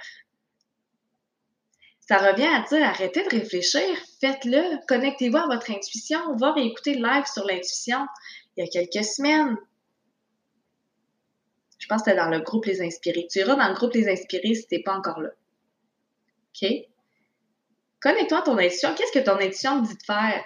Ça 2.11 2.17
revient 2.17 2.43
à 2.43 2.59
dire 2.67 2.85
arrêtez 2.85 3.23
de 3.23 3.29
réfléchir, 3.29 3.87
faites-le, 4.19 4.85
connectez-vous 4.85 5.37
à 5.37 5.47
votre 5.47 5.71
intuition. 5.71 6.19
On 6.27 6.35
va 6.35 6.51
réécouter 6.51 6.95
le 6.95 7.07
live 7.07 7.25
sur 7.25 7.45
l'intuition 7.45 8.05
il 8.57 8.65
y 8.65 8.67
a 8.67 8.69
quelques 8.69 9.05
semaines. 9.05 9.55
Je 11.79 11.87
pense 11.87 12.01
que 12.01 12.09
c'était 12.11 12.21
dans 12.21 12.27
le 12.27 12.41
groupe 12.41 12.65
Les 12.65 12.81
Inspirés. 12.81 13.29
Tu 13.31 13.39
iras 13.39 13.55
dans 13.55 13.69
le 13.69 13.75
groupe 13.75 13.93
Les 13.93 14.09
Inspirés 14.09 14.55
si 14.55 14.67
tu 14.67 14.75
n'es 14.75 14.83
pas 14.83 14.93
encore 14.93 15.21
là. 15.21 15.29
OK? 16.49 16.69
Connecte-toi 18.01 18.39
à 18.39 18.41
ton 18.41 18.57
intuition. 18.57 18.93
Qu'est-ce 18.93 19.17
que 19.17 19.23
ton 19.23 19.37
intuition 19.37 19.79
dit 19.79 19.95
de 19.95 20.03
faire? 20.03 20.43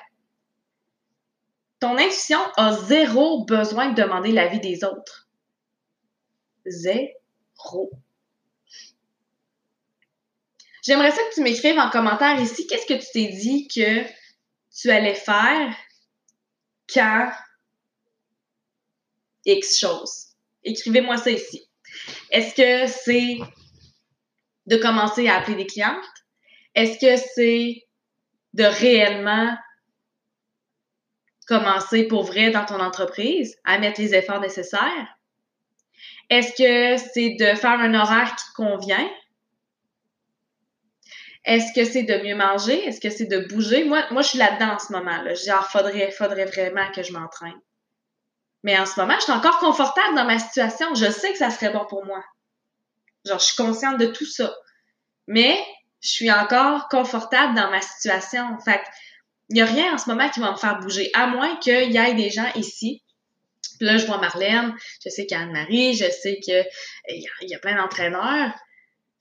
Ton 1.80 1.98
intuition 1.98 2.42
a 2.58 2.74
zéro 2.74 3.44
besoin 3.46 3.90
de 3.90 4.00
demander 4.00 4.32
l'avis 4.32 4.60
des 4.60 4.84
autres. 4.84 5.28
Zéro. 6.68 7.90
J'aimerais 10.86 11.12
ça 11.12 11.22
que 11.24 11.34
tu 11.34 11.42
m'écrives 11.42 11.80
en 11.80 11.90
commentaire 11.90 12.40
ici 12.40 12.68
qu'est-ce 12.68 12.86
que 12.86 12.94
tu 12.94 13.08
t'es 13.12 13.28
dit 13.30 13.68
que 13.68 14.04
tu 14.72 14.92
allais 14.92 15.16
faire 15.16 15.76
quand 16.94 17.32
X 19.46 19.80
chose? 19.80 20.28
Écrivez-moi 20.64 21.18
ça 21.18 21.32
ici. 21.32 21.68
Est-ce 22.30 22.54
que 22.54 22.92
c'est 22.92 23.40
de 24.68 24.78
commencer 24.78 25.28
à 25.28 25.38
appeler 25.38 25.56
des 25.56 25.66
clientes? 25.66 26.06
Est-ce 26.76 27.00
que 27.00 27.24
c'est 27.34 27.88
de 28.54 28.64
réellement 28.64 29.58
commencer 31.48 32.04
pour 32.04 32.24
vrai 32.24 32.52
dans 32.52 32.66
ton 32.66 32.80
entreprise, 32.80 33.58
à 33.64 33.80
mettre 33.80 34.02
les 34.02 34.14
efforts 34.14 34.42
nécessaires? 34.42 35.18
Est-ce 36.30 36.52
que 36.52 37.04
c'est 37.14 37.36
de 37.40 37.56
faire 37.56 37.80
un 37.80 37.94
horaire 37.96 38.36
qui 38.36 38.46
te 38.46 38.54
convient? 38.56 39.10
Est-ce 41.46 41.74
que 41.74 41.86
c'est 41.86 42.04
de 42.04 42.18
mieux 42.24 42.36
manger? 42.36 42.86
Est-ce 42.86 43.00
que 43.00 43.10
c'est 43.10 43.28
de 43.28 43.40
bouger? 43.40 43.84
Moi, 43.84 44.04
moi, 44.12 44.24
je 44.24 44.30
suis 44.30 44.40
là-dedans 44.40 44.74
en 44.74 44.80
ce 44.80 44.92
moment. 44.92 45.22
Là. 45.22 45.34
Genre, 45.36 45.70
faudrait, 45.70 46.12
faudrait 46.12 46.46
vraiment 46.46 46.92
que 46.92 47.04
je 47.04 47.14
m'entraîne. 47.14 47.60
Mais 48.64 48.78
en 48.80 48.88
ce 48.88 49.00
moment, 49.00 49.14
je 49.18 49.26
suis 49.26 49.32
encore 49.32 49.60
confortable 49.60 50.16
dans 50.16 50.26
ma 50.26 50.40
situation. 50.40 50.96
Je 50.96 51.12
sais 51.12 51.32
que 51.32 51.38
ça 51.38 51.52
serait 51.52 51.72
bon 51.72 51.86
pour 51.86 52.04
moi. 52.04 52.24
Genre, 53.26 53.38
je 53.38 53.46
suis 53.46 53.56
consciente 53.56 54.00
de 54.00 54.08
tout 54.08 54.26
ça. 54.26 54.56
Mais 55.28 55.56
je 56.02 56.10
suis 56.10 56.32
encore 56.32 56.88
confortable 56.90 57.56
dans 57.56 57.70
ma 57.70 57.82
situation. 57.82 58.58
Fait 58.66 58.82
il 59.50 59.56
n'y 59.56 59.62
a 59.62 59.66
rien 59.66 59.94
en 59.94 59.98
ce 60.00 60.10
moment 60.10 60.28
qui 60.30 60.40
va 60.40 60.52
me 60.52 60.58
faire 60.58 60.80
bouger, 60.80 61.12
à 61.14 61.28
moins 61.28 61.56
qu'il 61.58 61.92
y 61.92 61.98
ait 61.98 62.16
des 62.16 62.32
gens 62.32 62.52
ici. 62.56 63.04
là, 63.80 63.98
je 63.98 64.08
vois 64.08 64.18
Marlène, 64.18 64.74
je 65.04 65.10
sais 65.10 65.28
qu'il 65.28 65.38
y 65.38 65.40
a 65.40 65.44
Anne-Marie, 65.44 65.94
je 65.94 66.10
sais 66.10 66.40
qu'il 66.40 66.66
y, 67.10 67.28
y, 67.42 67.54
a 67.54 67.60
plein 67.60 67.76
d'entraîneurs 67.76 68.52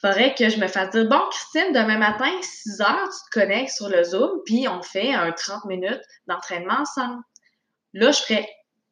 faudrait 0.05 0.35
que 0.35 0.51
je 0.51 0.59
me 0.59 0.69
fasse 0.69 0.90
dire, 0.90 1.09
bon, 1.09 1.21
Christine, 1.31 1.73
demain 1.73 1.97
matin, 1.97 2.31
6 2.43 2.83
heures, 2.83 3.09
tu 3.09 3.31
te 3.31 3.40
connectes 3.40 3.73
sur 3.73 3.88
le 3.88 4.03
Zoom, 4.05 4.43
puis 4.45 4.69
on 4.69 4.83
fait 4.83 5.14
un 5.14 5.33
30 5.33 5.64
minutes 5.64 6.03
d'entraînement 6.27 6.81
ensemble. 6.81 7.23
Là, 7.95 8.12
je 8.12 8.21
ferais, 8.21 8.49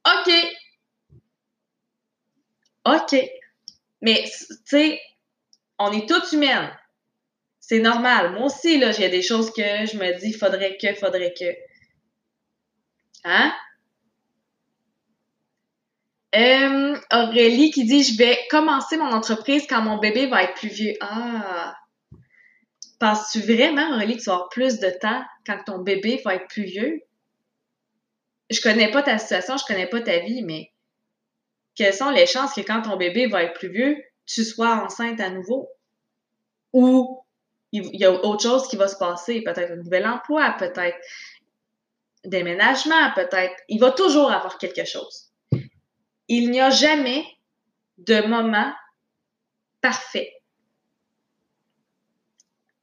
OK. 0.06 0.32
OK. 2.86 3.30
Mais, 4.00 4.24
tu 4.24 4.56
sais, 4.64 5.00
on 5.78 5.92
est 5.92 6.08
toutes 6.08 6.32
humaines. 6.32 6.74
C'est 7.60 7.80
normal. 7.80 8.32
Moi 8.32 8.46
aussi, 8.46 8.78
là, 8.78 8.92
j'ai 8.92 9.10
des 9.10 9.22
choses 9.22 9.52
que 9.52 9.62
je 9.62 9.98
me 9.98 10.18
dis, 10.18 10.32
faudrait 10.32 10.78
que, 10.78 10.94
faudrait 10.94 11.34
que. 11.38 11.54
Hein? 13.24 13.54
Euh, 16.34 16.96
Aurélie 17.12 17.70
qui 17.70 17.84
dit 17.84 18.02
Je 18.02 18.16
vais 18.16 18.38
commencer 18.50 18.96
mon 18.96 19.12
entreprise 19.12 19.66
quand 19.68 19.82
mon 19.82 19.98
bébé 19.98 20.26
va 20.26 20.44
être 20.44 20.54
plus 20.54 20.68
vieux. 20.68 20.94
Ah! 21.00 21.76
Penses-tu 22.98 23.40
vraiment, 23.40 23.94
Aurélie, 23.94 24.16
que 24.16 24.22
tu 24.22 24.26
vas 24.26 24.34
avoir 24.34 24.48
plus 24.48 24.78
de 24.78 24.90
temps 25.00 25.22
quand 25.44 25.58
ton 25.66 25.78
bébé 25.78 26.22
va 26.24 26.36
être 26.36 26.46
plus 26.48 26.64
vieux? 26.64 27.02
Je 28.48 28.60
connais 28.60 28.90
pas 28.90 29.02
ta 29.02 29.18
situation, 29.18 29.56
je 29.56 29.64
connais 29.64 29.86
pas 29.86 30.00
ta 30.00 30.20
vie, 30.20 30.42
mais 30.42 30.70
quelles 31.74 31.94
sont 31.94 32.10
les 32.10 32.26
chances 32.26 32.54
que 32.54 32.60
quand 32.60 32.82
ton 32.82 32.96
bébé 32.96 33.26
va 33.26 33.42
être 33.42 33.54
plus 33.54 33.70
vieux, 33.70 33.96
tu 34.26 34.44
sois 34.44 34.84
enceinte 34.84 35.20
à 35.20 35.30
nouveau? 35.30 35.68
Ou 36.72 37.24
il 37.72 37.94
y 37.96 38.04
a 38.04 38.12
autre 38.12 38.42
chose 38.42 38.68
qui 38.68 38.76
va 38.76 38.88
se 38.88 38.96
passer, 38.96 39.42
peut-être 39.42 39.72
un 39.72 39.76
nouvel 39.76 40.06
emploi, 40.06 40.54
peut-être 40.58 40.96
déménagement, 42.24 43.10
peut-être. 43.14 43.54
Il 43.68 43.80
va 43.80 43.90
toujours 43.90 44.30
avoir 44.30 44.58
quelque 44.58 44.84
chose 44.84 45.31
il 46.34 46.50
n'y 46.50 46.62
a 46.62 46.70
jamais 46.70 47.26
de 47.98 48.26
moment 48.26 48.72
parfait. 49.82 50.32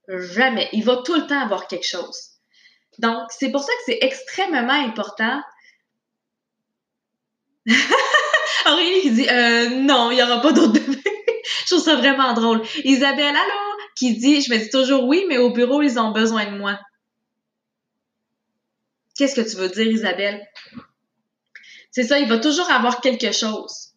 Jamais. 0.07 0.69
Il 0.71 0.83
va 0.83 0.97
tout 0.97 1.15
le 1.15 1.25
temps 1.25 1.41
avoir 1.41 1.67
quelque 1.67 1.87
chose. 1.87 2.29
Donc, 2.99 3.27
c'est 3.29 3.51
pour 3.51 3.63
ça 3.63 3.71
que 3.73 3.83
c'est 3.87 3.99
extrêmement 4.01 4.85
important. 4.85 5.41
Aurélie 8.67 9.01
qui 9.01 9.11
dit 9.11 9.29
euh, 9.29 9.69
non, 9.81 10.11
il 10.11 10.15
n'y 10.15 10.23
aura 10.23 10.41
pas 10.41 10.51
d'autres 10.51 10.73
bébés. 10.73 11.01
je 11.61 11.65
trouve 11.65 11.83
ça 11.83 11.95
vraiment 11.95 12.33
drôle. 12.33 12.61
Isabelle, 12.83 13.35
allô, 13.35 13.77
qui 13.95 14.15
dit 14.15 14.41
je 14.41 14.53
me 14.53 14.59
dis 14.59 14.69
toujours 14.69 15.05
oui, 15.05 15.25
mais 15.27 15.39
au 15.39 15.49
bureau, 15.51 15.81
ils 15.81 15.97
ont 15.97 16.11
besoin 16.11 16.45
de 16.51 16.57
moi. 16.57 16.79
Qu'est-ce 19.17 19.35
que 19.35 19.49
tu 19.49 19.57
veux 19.57 19.69
dire, 19.69 19.87
Isabelle? 19.87 20.47
C'est 21.91 22.03
ça, 22.03 22.19
il 22.19 22.29
va 22.29 22.37
toujours 22.37 22.69
avoir 22.71 23.01
quelque 23.01 23.31
chose. 23.31 23.89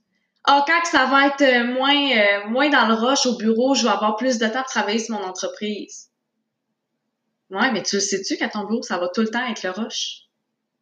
Ah, 0.45 0.65
quand 0.67 0.85
ça 0.85 1.07
va 1.07 1.29
être 1.29 1.43
euh, 1.43 1.73
moins, 1.73 1.95
euh, 1.95 2.49
moins 2.49 2.69
dans 2.69 2.89
le 2.89 2.95
rush 2.95 3.27
au 3.27 3.37
bureau, 3.37 3.75
je 3.75 3.85
vais 3.85 3.93
avoir 3.93 4.17
plus 4.17 4.39
de 4.39 4.47
temps 4.47 4.63
pour 4.63 4.71
travailler 4.71 4.99
sur 4.99 5.15
mon 5.15 5.25
entreprise. 5.25 6.11
Ouais, 7.51 7.71
mais 7.71 7.83
tu 7.83 7.97
le 7.97 8.01
sais-tu 8.01 8.37
qu'à 8.37 8.49
ton 8.49 8.65
bureau, 8.65 8.83
ça 8.83 8.99
va 8.99 9.09
tout 9.09 9.21
le 9.21 9.29
temps 9.29 9.47
être 9.47 9.63
le 9.63 9.71
rush? 9.71 10.23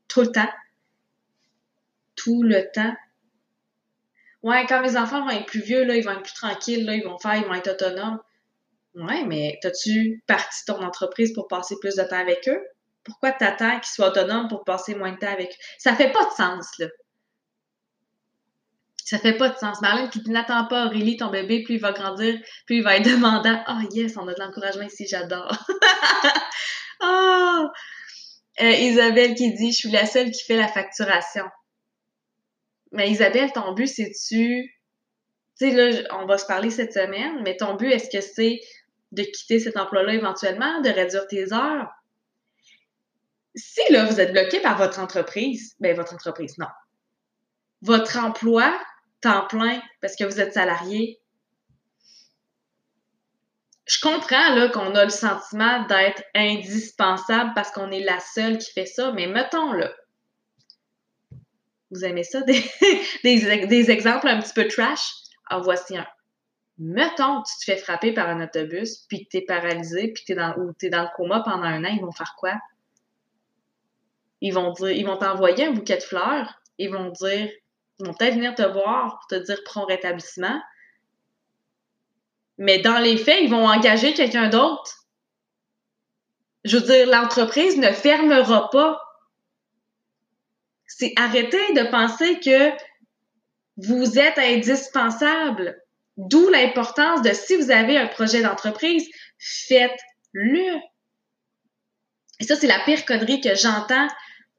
Tout 0.08 0.20
le 0.22 0.32
temps. 0.32 0.48
Tout 2.16 2.42
le 2.42 2.70
temps. 2.72 2.94
Ouais, 4.42 4.64
quand 4.66 4.80
mes 4.80 4.96
enfants 4.96 5.24
vont 5.24 5.30
être 5.30 5.46
plus 5.46 5.60
vieux, 5.60 5.84
là, 5.84 5.96
ils 5.96 6.04
vont 6.04 6.12
être 6.12 6.22
plus 6.22 6.34
tranquilles, 6.34 6.86
là, 6.86 6.94
ils 6.94 7.04
vont 7.04 7.18
faire, 7.18 7.36
ils 7.36 7.44
vont 7.44 7.54
être 7.54 7.72
autonomes. 7.72 8.20
Ouais, 8.94 9.24
mais 9.24 9.58
t'as-tu 9.62 10.22
parti 10.26 10.64
ton 10.66 10.82
entreprise 10.82 11.34
pour 11.34 11.48
passer 11.48 11.76
plus 11.80 11.96
de 11.96 12.02
temps 12.02 12.18
avec 12.18 12.48
eux? 12.48 12.62
Pourquoi 13.04 13.32
t'attends 13.32 13.80
qu'ils 13.80 13.92
soient 13.92 14.08
autonomes 14.08 14.48
pour 14.48 14.64
passer 14.64 14.94
moins 14.94 15.12
de 15.12 15.18
temps 15.18 15.32
avec 15.32 15.50
eux? 15.50 15.64
Ça 15.78 15.94
fait 15.94 16.12
pas 16.12 16.24
de 16.24 16.30
sens, 16.30 16.66
là. 16.78 16.86
Ça 19.04 19.18
fait 19.18 19.36
pas 19.36 19.48
de 19.48 19.56
sens. 19.56 19.80
Marlène 19.80 20.08
qui 20.08 20.22
n'attend 20.30 20.66
pas 20.66 20.86
Aurélie, 20.86 21.16
ton 21.16 21.30
bébé, 21.30 21.64
plus 21.64 21.74
il 21.74 21.80
va 21.80 21.90
grandir, 21.90 22.38
plus 22.66 22.76
il 22.76 22.82
va 22.84 22.96
être 22.96 23.10
demandant. 23.10 23.60
Oh, 23.68 23.88
yes, 23.92 24.16
on 24.16 24.28
a 24.28 24.34
de 24.34 24.38
l'encouragement 24.38 24.84
ici, 24.84 25.06
j'adore. 25.08 25.52
oh! 27.02 27.66
Isabelle 28.60 29.34
qui 29.34 29.52
dit 29.54 29.72
Je 29.72 29.76
suis 29.76 29.90
la 29.90 30.06
seule 30.06 30.30
qui 30.30 30.44
fait 30.44 30.56
la 30.56 30.68
facturation. 30.68 31.44
Mais 32.92 33.10
Isabelle, 33.10 33.52
ton 33.52 33.72
but, 33.72 33.88
c'est-tu. 33.88 34.76
Tu 35.58 35.70
sais, 35.70 35.70
là, 35.72 36.06
on 36.20 36.26
va 36.26 36.38
se 36.38 36.46
parler 36.46 36.70
cette 36.70 36.92
semaine, 36.92 37.42
mais 37.42 37.56
ton 37.56 37.74
but, 37.74 37.90
est-ce 37.90 38.10
que 38.10 38.20
c'est 38.20 38.60
de 39.12 39.22
quitter 39.22 39.58
cet 39.58 39.76
emploi-là 39.76 40.14
éventuellement, 40.14 40.80
de 40.82 40.88
réduire 40.90 41.26
tes 41.26 41.52
heures? 41.52 41.88
Si 43.54 43.80
là, 43.92 44.04
vous 44.04 44.20
êtes 44.20 44.32
bloqué 44.32 44.60
par 44.60 44.78
votre 44.78 45.00
entreprise, 45.00 45.74
ben 45.80 45.96
votre 45.96 46.14
entreprise, 46.14 46.56
non. 46.58 46.68
Votre 47.82 48.18
emploi 48.18 48.78
temps 49.20 49.46
plein 49.46 49.80
parce 50.00 50.16
que 50.16 50.24
vous 50.24 50.40
êtes 50.40 50.54
salarié. 50.54 51.20
Je 53.86 54.00
comprends 54.00 54.54
là 54.54 54.68
qu'on 54.68 54.94
a 54.94 55.04
le 55.04 55.10
sentiment 55.10 55.84
d'être 55.86 56.22
indispensable 56.34 57.52
parce 57.54 57.70
qu'on 57.72 57.90
est 57.90 58.04
la 58.04 58.20
seule 58.20 58.58
qui 58.58 58.70
fait 58.72 58.86
ça, 58.86 59.12
mais 59.12 59.26
mettons 59.26 59.72
là. 59.72 59.92
Vous 61.90 62.04
aimez 62.04 62.22
ça? 62.22 62.40
Des, 63.24 63.90
exemples 63.90 64.28
un 64.28 64.40
petit 64.40 64.54
peu 64.54 64.68
trash? 64.68 65.12
En 65.50 65.60
voici 65.60 65.96
un. 65.96 66.06
mettons, 66.78 67.42
tu 67.42 67.58
te 67.58 67.64
fais 67.64 67.76
frapper 67.76 68.12
par 68.12 68.28
un 68.28 68.40
autobus, 68.40 69.06
puis 69.08 69.24
que 69.24 69.30
t'es 69.30 69.40
paralysé, 69.40 70.12
puis 70.12 70.22
que 70.22 70.26
t'es 70.28 70.34
dans, 70.36 70.54
t'es 70.78 70.90
dans 70.90 71.02
le 71.02 71.08
coma 71.16 71.40
pendant 71.40 71.64
un 71.64 71.84
an, 71.84 71.88
ils 71.92 72.00
vont 72.00 72.12
faire 72.12 72.36
quoi? 72.38 72.54
Ils 74.40 74.52
vont 74.52 74.72
dire, 74.72 74.90
ils 74.90 75.06
vont 75.06 75.16
t'envoyer 75.16 75.66
un 75.66 75.72
bouquet 75.72 75.96
de 75.96 76.02
fleurs, 76.02 76.60
ils 76.78 76.90
vont 76.90 77.10
dire, 77.10 77.50
ils 77.98 78.06
vont 78.06 78.14
peut-être 78.14 78.34
venir 78.34 78.54
te 78.54 78.62
voir 78.62 79.18
pour 79.18 79.26
te 79.28 79.44
dire 79.44 79.60
prends 79.64 79.84
rétablissement. 79.84 80.60
Mais 82.58 82.78
dans 82.78 82.98
les 82.98 83.16
faits, 83.16 83.40
ils 83.42 83.50
vont 83.50 83.66
engager 83.66 84.14
quelqu'un 84.14 84.48
d'autre. 84.48 85.06
Je 86.64 86.76
veux 86.76 86.84
dire, 86.84 87.06
l'entreprise 87.06 87.78
ne 87.78 87.90
fermera 87.90 88.68
pas. 88.70 89.00
C'est 90.86 91.12
arrêter 91.16 91.72
de 91.74 91.90
penser 91.90 92.38
que 92.40 92.70
vous 93.76 94.18
êtes 94.18 94.38
indispensable. 94.38 95.80
D'où 96.16 96.50
l'importance 96.50 97.22
de 97.22 97.32
si 97.32 97.56
vous 97.56 97.70
avez 97.70 97.96
un 97.96 98.06
projet 98.06 98.42
d'entreprise, 98.42 99.08
faites-le. 99.38 100.76
Et 102.40 102.44
ça, 102.44 102.56
c'est 102.56 102.66
la 102.66 102.80
pire 102.84 103.06
connerie 103.06 103.40
que 103.40 103.54
j'entends 103.54 104.08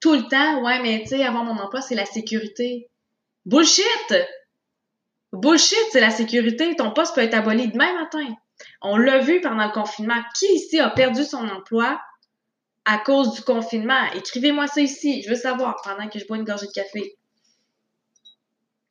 tout 0.02 0.14
le 0.14 0.28
temps. 0.28 0.62
Ouais, 0.64 0.82
mais 0.82 1.02
tu 1.04 1.10
sais, 1.10 1.24
avoir 1.24 1.46
mon 1.46 1.58
emploi, 1.58 1.82
c'est 1.82 1.96
la 1.96 2.06
sécurité. 2.06 2.90
Bullshit! 3.46 4.16
Bullshit, 5.32 5.78
c'est 5.92 6.02
la 6.02 6.10
sécurité. 6.10 6.76
Ton 6.76 6.92
poste 6.92 7.16
peut 7.16 7.22
être 7.22 7.34
aboli 7.34 7.70
demain 7.70 7.94
matin. 7.94 8.28
On 8.82 8.98
l'a 8.98 9.20
vu 9.20 9.40
pendant 9.40 9.66
le 9.66 9.72
confinement. 9.72 10.22
Qui 10.36 10.46
ici 10.54 10.80
a 10.80 10.90
perdu 10.90 11.24
son 11.24 11.48
emploi 11.48 12.02
à 12.84 12.98
cause 12.98 13.34
du 13.34 13.42
confinement? 13.42 14.12
Écrivez-moi 14.14 14.68
ça 14.68 14.82
ici. 14.82 15.22
Je 15.22 15.30
veux 15.30 15.36
savoir 15.36 15.78
pendant 15.84 16.10
que 16.10 16.20
je 16.20 16.28
bois 16.28 16.38
une 16.38 16.44
gorgée 16.44 16.68
de 16.68 16.72
café. 16.72 17.18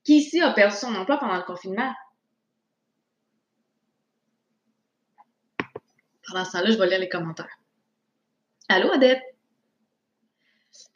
Qui 0.05 0.19
ici 0.19 0.41
a 0.41 0.53
perdu 0.53 0.77
son 0.77 0.95
emploi 0.95 1.19
pendant 1.19 1.37
le 1.37 1.43
confinement? 1.43 1.93
Pendant 6.27 6.45
ce 6.45 6.53
temps-là, 6.53 6.71
je 6.71 6.79
vais 6.79 6.89
lire 6.89 7.01
les 7.01 7.09
commentaires. 7.09 7.59
Allô, 8.69 8.89
Odette? 8.95 9.21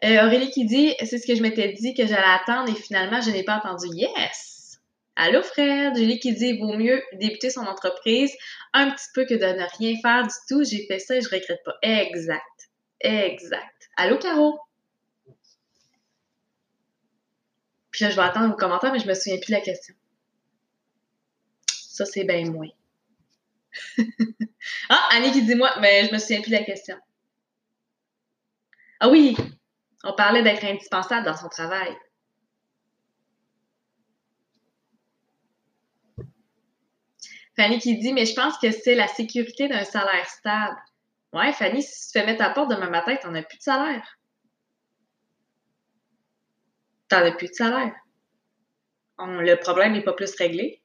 Euh, 0.04 0.26
Aurélie 0.26 0.50
qui 0.50 0.64
dit, 0.66 0.94
c'est 1.04 1.18
ce 1.18 1.26
que 1.26 1.34
je 1.34 1.42
m'étais 1.42 1.72
dit 1.72 1.94
que 1.94 2.06
j'allais 2.06 2.22
attendre 2.22 2.70
et 2.70 2.74
finalement, 2.74 3.20
je 3.20 3.30
n'ai 3.30 3.42
pas 3.42 3.56
entendu. 3.56 3.86
Yes! 3.94 4.80
Allô, 5.16 5.42
Fred? 5.42 5.96
Julie 5.96 6.18
qui 6.18 6.34
dit, 6.34 6.58
vaut 6.58 6.76
mieux 6.76 7.02
débuter 7.12 7.48
son 7.48 7.60
entreprise 7.60 8.32
un 8.72 8.90
petit 8.90 9.06
peu 9.14 9.24
que 9.24 9.34
de 9.34 9.44
ne 9.44 9.78
rien 9.78 9.96
faire 10.02 10.22
du 10.24 10.34
tout. 10.48 10.64
J'ai 10.64 10.86
fait 10.86 10.98
ça 10.98 11.16
et 11.16 11.20
je 11.20 11.28
regrette 11.28 11.62
pas. 11.64 11.76
Exact. 11.82 12.42
Exact. 13.00 13.90
Allô, 13.96 14.18
Caro? 14.18 14.58
Puis 17.92 18.04
là, 18.04 18.10
je 18.10 18.16
vais 18.16 18.22
attendre 18.22 18.48
vos 18.48 18.56
commentaires, 18.56 18.92
mais 18.92 18.98
je 18.98 19.06
me 19.06 19.14
souviens 19.14 19.38
plus 19.38 19.52
de 19.52 19.56
la 19.56 19.60
question. 19.60 19.94
Ça, 21.68 22.04
c'est 22.04 22.24
bien 22.24 22.50
moins. 22.50 22.70
ah, 24.88 25.08
Annie 25.12 25.30
qui 25.30 25.42
dit 25.42 25.54
moi, 25.54 25.72
mais 25.80 26.06
je 26.06 26.12
me 26.12 26.18
souviens 26.18 26.40
plus 26.40 26.50
de 26.50 26.56
la 26.56 26.64
question. 26.64 26.96
Ah 28.98 29.08
oui, 29.08 29.36
on 30.04 30.12
parlait 30.14 30.42
d'être 30.42 30.64
indispensable 30.64 31.24
dans 31.24 31.36
son 31.36 31.48
travail. 31.48 31.96
Fanny 37.56 37.78
qui 37.78 37.96
dit, 37.98 38.12
mais 38.12 38.26
je 38.26 38.34
pense 38.34 38.58
que 38.58 38.70
c'est 38.70 38.94
la 38.94 39.06
sécurité 39.06 39.68
d'un 39.68 39.84
salaire 39.84 40.28
stable. 40.28 40.76
Ouais, 41.32 41.52
Fanny, 41.52 41.82
si 41.82 42.06
tu 42.06 42.12
te 42.12 42.18
fais 42.18 42.26
mettre 42.26 42.42
à 42.42 42.50
porte 42.50 42.70
demain 42.70 42.90
matin, 42.90 43.16
tu 43.16 43.26
n'en 43.26 43.34
as 43.34 43.42
plus 43.42 43.58
de 43.58 43.62
salaire. 43.62 44.18
Tu 47.08 47.16
n'en 47.16 47.22
as 47.22 47.32
plus 47.32 47.48
de 47.48 47.54
salaire. 47.54 47.94
le 49.18 49.54
problème 49.56 49.92
n'est 49.92 50.02
pas 50.02 50.12
plus 50.12 50.34
réglé. 50.36 50.82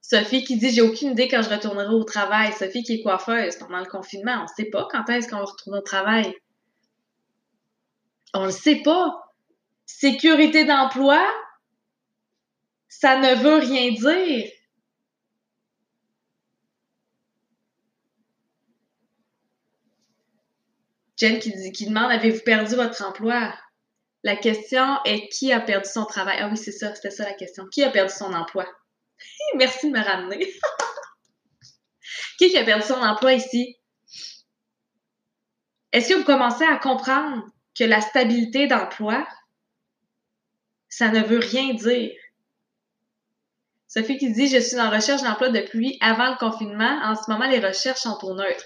Sophie 0.00 0.44
qui 0.44 0.56
dit 0.56 0.70
J'ai 0.70 0.82
aucune 0.82 1.10
idée 1.10 1.28
quand 1.28 1.42
je 1.42 1.50
retournerai 1.50 1.94
au 1.94 2.04
travail. 2.04 2.52
Sophie 2.52 2.84
qui 2.84 2.94
est 2.94 3.02
coiffeuse 3.02 3.56
pendant 3.56 3.80
le 3.80 3.86
confinement. 3.86 4.38
On 4.38 4.42
ne 4.42 4.48
sait 4.56 4.70
pas 4.70 4.86
quand 4.90 5.08
est-ce 5.08 5.28
qu'on 5.28 5.38
va 5.38 5.44
retourner 5.44 5.78
au 5.78 5.82
travail. 5.82 6.34
On 8.36 8.40
ne 8.40 8.46
le 8.46 8.52
sait 8.52 8.82
pas. 8.82 9.32
Sécurité 9.86 10.64
d'emploi, 10.64 11.24
ça 12.88 13.18
ne 13.18 13.34
veut 13.36 13.56
rien 13.56 13.92
dire. 13.92 14.50
Jen 21.16 21.38
qui, 21.38 21.72
qui 21.72 21.86
demande 21.86 22.10
Avez-vous 22.10 22.42
perdu 22.42 22.74
votre 22.74 23.02
emploi? 23.02 23.54
La 24.22 24.36
question 24.36 25.02
est 25.04 25.28
qui 25.28 25.50
a 25.52 25.60
perdu 25.60 25.88
son 25.88 26.04
travail? 26.04 26.36
Ah 26.40 26.48
oui, 26.50 26.58
c'est 26.58 26.72
ça, 26.72 26.94
c'était 26.94 27.10
ça 27.10 27.24
la 27.24 27.32
question. 27.32 27.66
Qui 27.68 27.84
a 27.84 27.90
perdu 27.90 28.12
son 28.12 28.34
emploi? 28.34 28.66
Merci 29.54 29.90
de 29.90 29.96
me 29.96 30.04
ramener. 30.04 30.46
qui 32.38 32.54
a 32.58 32.64
perdu 32.64 32.84
son 32.84 33.00
emploi 33.00 33.32
ici? 33.32 33.78
Est-ce 35.92 36.10
que 36.10 36.14
vous 36.18 36.24
commencez 36.24 36.64
à 36.64 36.76
comprendre 36.76 37.46
que 37.76 37.84
la 37.84 38.00
stabilité 38.00 38.66
d'emploi, 38.66 39.26
ça 40.88 41.08
ne 41.08 41.20
veut 41.20 41.38
rien 41.38 41.74
dire? 41.74 42.14
Sophie 43.86 44.18
qui 44.18 44.32
dit 44.32 44.48
Je 44.48 44.58
suis 44.58 44.80
en 44.80 44.90
recherche 44.90 45.22
d'emploi 45.22 45.50
depuis 45.50 45.98
avant 46.00 46.30
le 46.30 46.38
confinement. 46.38 47.00
En 47.04 47.14
ce 47.14 47.30
moment, 47.30 47.48
les 47.48 47.60
recherches 47.60 48.00
sont 48.00 48.18
au 48.24 48.34
neutre. 48.34 48.64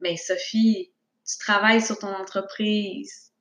Mais 0.00 0.16
Sophie, 0.16 0.92
tu 1.28 1.38
travailles 1.38 1.82
sur 1.82 1.98
ton 1.98 2.14
entreprise. 2.14 3.32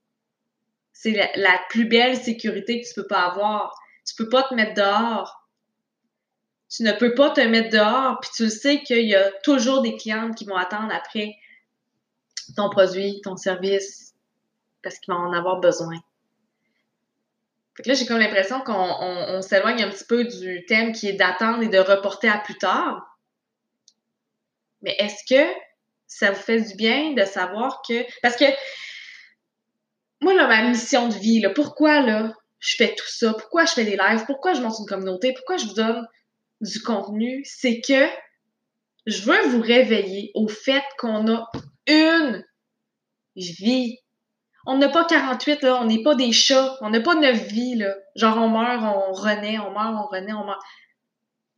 C'est 0.91 1.11
la, 1.35 1.59
plus 1.69 1.85
belle 1.85 2.17
sécurité 2.17 2.81
que 2.81 2.87
tu 2.87 2.93
peux 2.93 3.07
pas 3.07 3.21
avoir. 3.21 3.73
Tu 4.05 4.15
peux 4.15 4.27
pas 4.27 4.43
te 4.43 4.53
mettre 4.53 4.73
dehors. 4.73 5.47
Tu 6.69 6.83
ne 6.83 6.91
peux 6.91 7.15
pas 7.15 7.31
te 7.31 7.41
mettre 7.41 7.69
dehors, 7.69 8.19
puis 8.19 8.29
tu 8.35 8.43
le 8.43 8.49
sais 8.49 8.83
qu'il 8.83 9.07
y 9.07 9.15
a 9.15 9.31
toujours 9.43 9.81
des 9.81 9.95
clientes 9.95 10.35
qui 10.35 10.45
vont 10.45 10.55
attendre 10.55 10.93
après 10.93 11.35
ton 12.55 12.69
produit, 12.69 13.21
ton 13.23 13.37
service, 13.37 14.08
parce 14.83 14.99
qu'ils 14.99 15.13
vont 15.13 15.19
en 15.19 15.33
avoir 15.33 15.59
besoin. 15.59 15.95
Fait 17.75 17.83
que 17.83 17.89
là, 17.89 17.95
j'ai 17.95 18.05
comme 18.05 18.19
l'impression 18.19 18.61
qu'on 18.61 19.41
s'éloigne 19.41 19.83
un 19.83 19.89
petit 19.89 20.05
peu 20.05 20.25
du 20.25 20.65
thème 20.65 20.91
qui 20.91 21.07
est 21.07 21.13
d'attendre 21.13 21.63
et 21.63 21.69
de 21.69 21.79
reporter 21.79 22.27
à 22.27 22.37
plus 22.37 22.57
tard. 22.57 23.17
Mais 24.81 24.95
est-ce 24.99 25.23
que 25.33 25.49
ça 26.07 26.31
vous 26.31 26.41
fait 26.41 26.61
du 26.61 26.75
bien 26.75 27.13
de 27.13 27.23
savoir 27.23 27.81
que. 27.87 28.05
Parce 28.21 28.35
que 28.35 28.45
moi, 30.21 30.33
là, 30.33 30.47
ma 30.47 30.67
mission 30.67 31.07
de 31.07 31.13
vie, 31.13 31.39
là, 31.39 31.51
pourquoi 31.51 32.01
là, 32.01 32.33
je 32.59 32.75
fais 32.75 32.93
tout 32.95 33.07
ça? 33.07 33.33
Pourquoi 33.33 33.65
je 33.65 33.71
fais 33.71 33.85
des 33.85 33.95
lives? 33.95 34.25
Pourquoi 34.25 34.53
je 34.53 34.61
monte 34.61 34.79
une 34.79 34.85
communauté? 34.85 35.33
Pourquoi 35.33 35.55
je 35.55 35.65
vous 35.65 35.75
donne 35.75 36.05
du 36.59 36.81
contenu? 36.81 37.41
C'est 37.45 37.79
que 37.79 38.09
je 39.05 39.21
veux 39.21 39.47
vous 39.47 39.61
réveiller 39.61 40.31
au 40.35 40.47
fait 40.47 40.83
qu'on 40.97 41.33
a 41.33 41.49
une 41.87 42.43
vie 43.35 43.99
on 44.65 44.77
n'a 44.77 44.89
pas 44.89 45.05
48, 45.05 45.61
là, 45.63 45.79
on 45.81 45.85
n'est 45.85 46.03
pas 46.03 46.15
des 46.15 46.31
chats, 46.31 46.77
on 46.81 46.89
n'a 46.89 46.99
pas 47.01 47.15
neuf 47.15 47.47
vies, 47.47 47.75
là. 47.75 47.95
Genre, 48.15 48.37
on 48.37 48.49
meurt, 48.49 48.83
on 48.83 49.13
renaît, 49.13 49.57
on 49.59 49.71
meurt, 49.71 49.95
on 49.95 50.07
renaît, 50.07 50.33
on 50.33 50.45
meurt. 50.45 50.61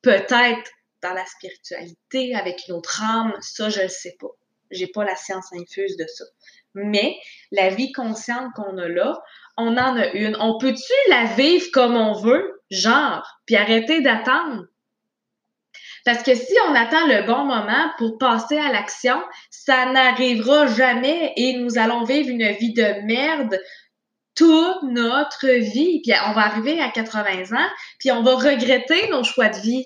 Peut-être 0.02 0.72
dans 1.02 1.14
la 1.14 1.26
spiritualité, 1.26 2.36
avec 2.36 2.62
une 2.68 2.76
autre 2.76 3.02
âme, 3.02 3.34
ça, 3.42 3.70
je 3.70 3.82
ne 3.82 3.88
sais 3.88 4.16
pas. 4.20 4.30
J'ai 4.70 4.88
pas 4.88 5.04
la 5.04 5.16
science 5.16 5.48
infuse 5.54 5.98
de 5.98 6.06
ça. 6.08 6.24
Mais 6.74 7.18
la 7.52 7.70
vie 7.70 7.92
consciente 7.92 8.54
qu'on 8.56 8.78
a 8.78 8.88
là, 8.88 9.20
on 9.58 9.78
en 9.78 9.98
a 9.98 10.08
une. 10.08 10.38
On 10.40 10.58
peut-tu 10.58 10.94
la 11.10 11.26
vivre 11.26 11.66
comme 11.74 11.96
on 11.96 12.14
veut, 12.14 12.62
genre, 12.70 13.40
puis 13.46 13.56
arrêter 13.56 14.02
d'attendre? 14.02 14.66
Parce 16.06 16.24
que 16.24 16.34
si 16.34 16.54
on 16.68 16.76
attend 16.76 17.06
le 17.08 17.26
bon 17.26 17.46
moment 17.46 17.92
pour 17.98 18.18
passer 18.18 18.58
à 18.58 18.72
l'action, 18.72 19.22
ça 19.50 19.92
n'arrivera 19.92 20.68
jamais 20.68 21.34
et 21.38 21.58
nous 21.58 21.78
allons 21.78 22.04
vivre 22.04 22.30
une 22.30 22.52
vie 22.54 22.74
de 22.74 23.06
merde 23.06 23.60
toute 24.36 24.84
notre 24.84 25.48
vie. 25.48 26.02
Puis 26.02 26.14
on 26.28 26.34
va 26.34 26.46
arriver 26.46 26.80
à 26.82 26.90
80 26.90 27.56
ans, 27.56 27.70
puis 28.00 28.12
on 28.12 28.24
va 28.24 28.36
regretter 28.36 29.10
nos 29.10 29.24
choix 29.24 29.50
de 29.50 29.60
vie. 29.60 29.86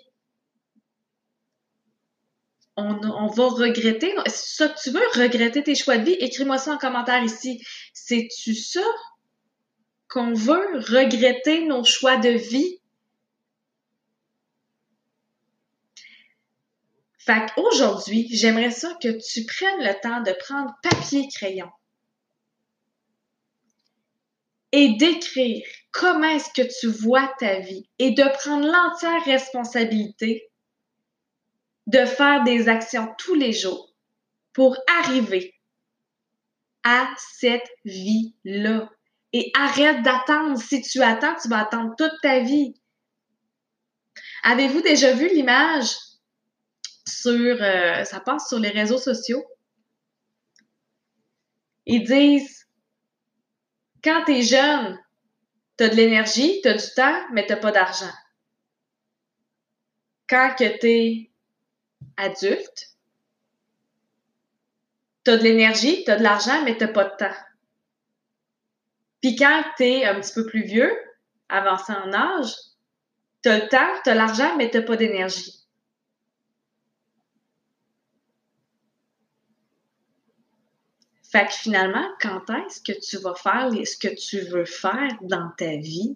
On, 2.78 3.28
va 3.28 3.48
regretter. 3.48 4.14
Ça 4.28 4.68
que 4.68 4.78
tu 4.82 4.92
veux, 4.92 5.08
regretter 5.16 5.64
tes 5.64 5.76
choix 5.76 5.98
de 5.98 6.04
vie? 6.04 6.18
Écris-moi 6.20 6.58
ça 6.58 6.74
en 6.74 6.78
commentaire 6.78 7.24
ici. 7.24 7.62
C'est-tu 7.94 8.54
ça 8.54 8.84
qu'on 10.10 10.34
veut, 10.34 10.80
regretter 10.80 11.66
nos 11.66 11.86
choix 11.86 12.18
de 12.18 12.30
vie? 12.30 12.82
Fait 17.26 17.46
qu'aujourd'hui, 17.54 18.28
j'aimerais 18.32 18.72
ça 18.72 18.96
que 19.02 19.10
tu 19.10 19.46
prennes 19.46 19.84
le 19.84 20.00
temps 20.02 20.22
de 20.22 20.32
prendre 20.32 20.74
papier 20.84 21.28
crayon 21.34 21.70
et 24.72 24.96
d'écrire 24.98 25.66
comment 25.92 26.30
est-ce 26.30 26.50
que 26.50 26.68
tu 26.80 26.88
vois 26.88 27.34
ta 27.40 27.60
vie 27.60 27.90
et 27.98 28.12
de 28.12 28.24
prendre 28.38 28.68
l'entière 28.68 29.24
responsabilité 29.26 30.50
de 31.88 32.06
faire 32.06 32.44
des 32.44 32.68
actions 32.68 33.14
tous 33.18 33.36
les 33.36 33.54
jours 33.54 33.94
pour 34.54 34.78
arriver 35.04 35.54
à 36.84 37.10
cette 37.18 37.70
vie-là. 37.84 38.90
Et 39.34 39.52
arrête 39.54 40.02
d'attendre. 40.02 40.58
Si 40.58 40.82
tu 40.82 41.02
attends, 41.02 41.36
tu 41.42 41.50
vas 41.50 41.64
attendre 41.64 41.94
toute 41.98 42.14
ta 42.22 42.40
vie. 42.40 42.74
Avez-vous 44.44 44.82
déjà 44.82 45.12
vu 45.12 45.28
l'image? 45.28 45.90
Sur, 47.08 47.58
euh, 47.62 48.04
ça 48.04 48.20
passe 48.20 48.48
sur 48.50 48.60
les 48.60 48.70
réseaux 48.70 48.98
sociaux? 48.98 49.44
Ils 51.86 52.04
disent, 52.04 52.68
quand 54.04 54.24
tu 54.26 54.34
es 54.34 54.42
jeune, 54.42 55.00
tu 55.78 55.84
as 55.84 55.90
de 55.90 55.96
l'énergie, 55.96 56.62
tu 56.62 56.70
as 56.70 56.74
du 56.74 56.94
temps, 56.96 57.22
mais 57.34 57.46
tu 57.46 57.56
pas 57.56 57.72
d'argent. 57.72 58.14
Quand 60.28 60.56
tu 60.58 60.64
es 60.64 61.32
adulte, 62.18 62.96
tu 65.24 65.32
as 65.32 65.38
de 65.38 65.44
l'énergie, 65.44 66.04
tu 66.04 66.12
as 66.12 66.18
de 66.18 66.24
l'argent, 66.24 66.64
mais 66.64 66.78
tu 66.78 66.88
pas 66.92 67.04
de 67.04 67.16
temps. 67.18 67.36
Puis 69.22 69.36
quand 69.36 69.64
tu 69.78 69.84
es 69.84 70.06
un 70.06 70.20
petit 70.20 70.34
peu 70.34 70.46
plus 70.46 70.64
vieux, 70.64 70.92
avancé 71.50 71.94
en 71.94 72.14
âge, 72.14 72.54
tu 73.44 73.50
as 73.50 73.60
le 73.60 73.68
temps, 73.70 74.02
tu 74.04 74.10
as 74.10 74.16
l'argent, 74.16 74.56
mais 74.58 74.72
tu 74.72 74.84
pas 74.84 74.96
d'énergie. 74.96 75.65
Fait 81.36 81.48
que 81.48 81.52
finalement, 81.54 82.08
quand 82.22 82.50
est-ce 82.50 82.80
que 82.80 82.98
tu 82.98 83.18
vas 83.18 83.36
faire 83.36 83.70
ce 83.70 83.98
que 83.98 84.16
tu 84.16 84.40
veux 84.40 84.64
faire 84.64 85.18
dans 85.22 85.52
ta 85.58 85.76
vie? 85.76 86.16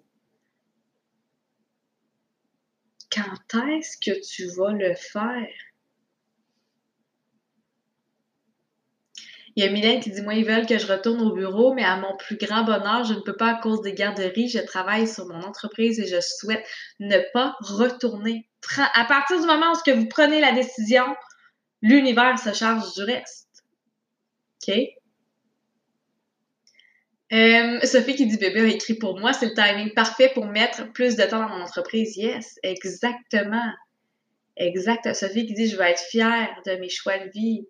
Quand 3.12 3.58
est-ce 3.68 3.98
que 3.98 4.18
tu 4.18 4.46
vas 4.56 4.72
le 4.72 4.94
faire? 4.94 5.46
Il 9.56 9.62
y 9.62 9.66
a 9.66 9.70
Mylène 9.70 10.00
qui 10.00 10.10
dit 10.10 10.22
Moi, 10.22 10.36
ils 10.36 10.46
veulent 10.46 10.64
que 10.64 10.78
je 10.78 10.86
retourne 10.86 11.20
au 11.20 11.34
bureau, 11.34 11.74
mais 11.74 11.84
à 11.84 11.98
mon 11.98 12.16
plus 12.16 12.38
grand 12.38 12.64
bonheur, 12.64 13.04
je 13.04 13.12
ne 13.12 13.20
peux 13.20 13.36
pas 13.36 13.50
à 13.50 13.60
cause 13.60 13.82
des 13.82 13.92
garderies. 13.92 14.48
Je 14.48 14.60
travaille 14.60 15.06
sur 15.06 15.26
mon 15.26 15.42
entreprise 15.42 16.00
et 16.00 16.06
je 16.06 16.22
souhaite 16.22 16.64
ne 16.98 17.18
pas 17.34 17.58
retourner. 17.60 18.48
À 18.94 19.04
partir 19.04 19.38
du 19.38 19.46
moment 19.46 19.72
où 19.72 19.94
vous 19.94 20.08
prenez 20.08 20.40
la 20.40 20.52
décision, 20.52 21.04
l'univers 21.82 22.38
se 22.38 22.54
charge 22.54 22.94
du 22.94 23.02
reste. 23.02 23.48
OK? 24.66 24.99
Euh, 27.32 27.78
Sophie 27.84 28.16
qui 28.16 28.26
dit 28.26 28.38
bébé 28.38 28.60
a 28.60 28.66
écrit 28.66 28.94
pour 28.94 29.18
moi, 29.18 29.32
c'est 29.32 29.46
le 29.46 29.54
timing 29.54 29.94
parfait 29.94 30.30
pour 30.34 30.46
mettre 30.46 30.92
plus 30.92 31.14
de 31.14 31.22
temps 31.22 31.40
dans 31.40 31.48
mon 31.48 31.62
entreprise. 31.62 32.16
Yes, 32.16 32.58
exactement. 32.62 33.72
Exact. 34.56 35.14
Sophie 35.14 35.46
qui 35.46 35.54
dit 35.54 35.68
je 35.68 35.76
vais 35.76 35.92
être 35.92 36.02
fière 36.10 36.60
de 36.66 36.72
mes 36.72 36.88
choix 36.88 37.18
de 37.18 37.30
vie. 37.30 37.68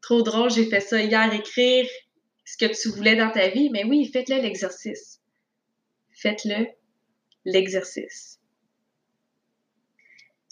Trop 0.00 0.22
drôle, 0.22 0.50
j'ai 0.50 0.66
fait 0.66 0.80
ça 0.80 1.00
hier, 1.00 1.32
écrire 1.32 1.86
ce 2.44 2.56
que 2.58 2.72
tu 2.74 2.88
voulais 2.90 3.16
dans 3.16 3.30
ta 3.30 3.48
vie. 3.48 3.70
Mais 3.70 3.84
oui, 3.84 4.10
faites-le 4.12 4.36
l'exercice. 4.36 5.20
Faites-le 6.10 6.66
l'exercice. 7.44 8.40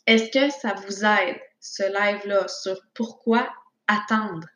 Est-ce 0.07 0.31
que 0.31 0.51
ça 0.51 0.75
vous 0.75 1.05
aide, 1.05 1.41
ce 1.61 1.83
live-là, 1.83 2.49
sur 2.49 2.81
pourquoi 2.95 3.53
attendre? 3.87 4.49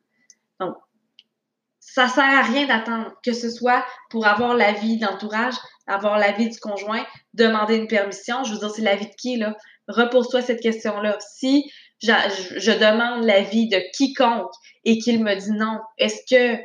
Ça 1.88 2.08
sert 2.08 2.24
à 2.24 2.42
rien 2.42 2.66
d'attendre, 2.66 3.12
que 3.24 3.32
ce 3.32 3.48
soit 3.48 3.86
pour 4.10 4.26
avoir 4.26 4.54
l'avis 4.54 4.98
d'entourage, 4.98 5.54
avoir 5.86 6.18
l'avis 6.18 6.50
du 6.50 6.58
conjoint, 6.58 7.06
demander 7.32 7.76
une 7.76 7.86
permission. 7.86 8.44
Je 8.44 8.52
veux 8.52 8.58
dire, 8.58 8.70
c'est 8.70 8.82
l'avis 8.82 9.06
de 9.06 9.14
qui, 9.14 9.36
là? 9.36 9.56
Repose-toi 9.88 10.42
cette 10.42 10.60
question-là. 10.60 11.16
Si 11.20 11.70
je, 12.02 12.12
je 12.56 12.72
demande 12.72 13.24
l'avis 13.24 13.68
de 13.68 13.80
quiconque 13.96 14.52
et 14.84 14.98
qu'il 14.98 15.22
me 15.22 15.34
dit 15.36 15.52
non, 15.52 15.80
est-ce 15.96 16.20
que 16.28 16.60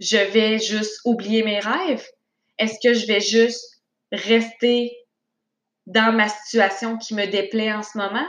je 0.00 0.16
vais 0.16 0.58
juste 0.58 1.00
oublier 1.04 1.44
mes 1.44 1.60
rêves? 1.60 2.04
Est-ce 2.58 2.78
que 2.82 2.94
je 2.94 3.06
vais 3.06 3.20
juste 3.20 3.82
rester 4.10 4.96
dans 5.86 6.12
ma 6.12 6.28
situation 6.28 6.96
qui 6.96 7.14
me 7.14 7.26
déplaît 7.26 7.72
en 7.72 7.82
ce 7.82 7.98
moment? 7.98 8.26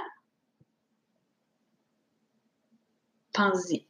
Pense-y. 3.34 3.88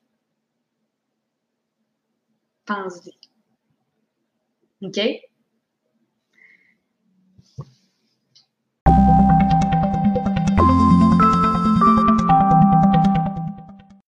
Pense-y. 2.65 3.11
OK? 4.81 4.99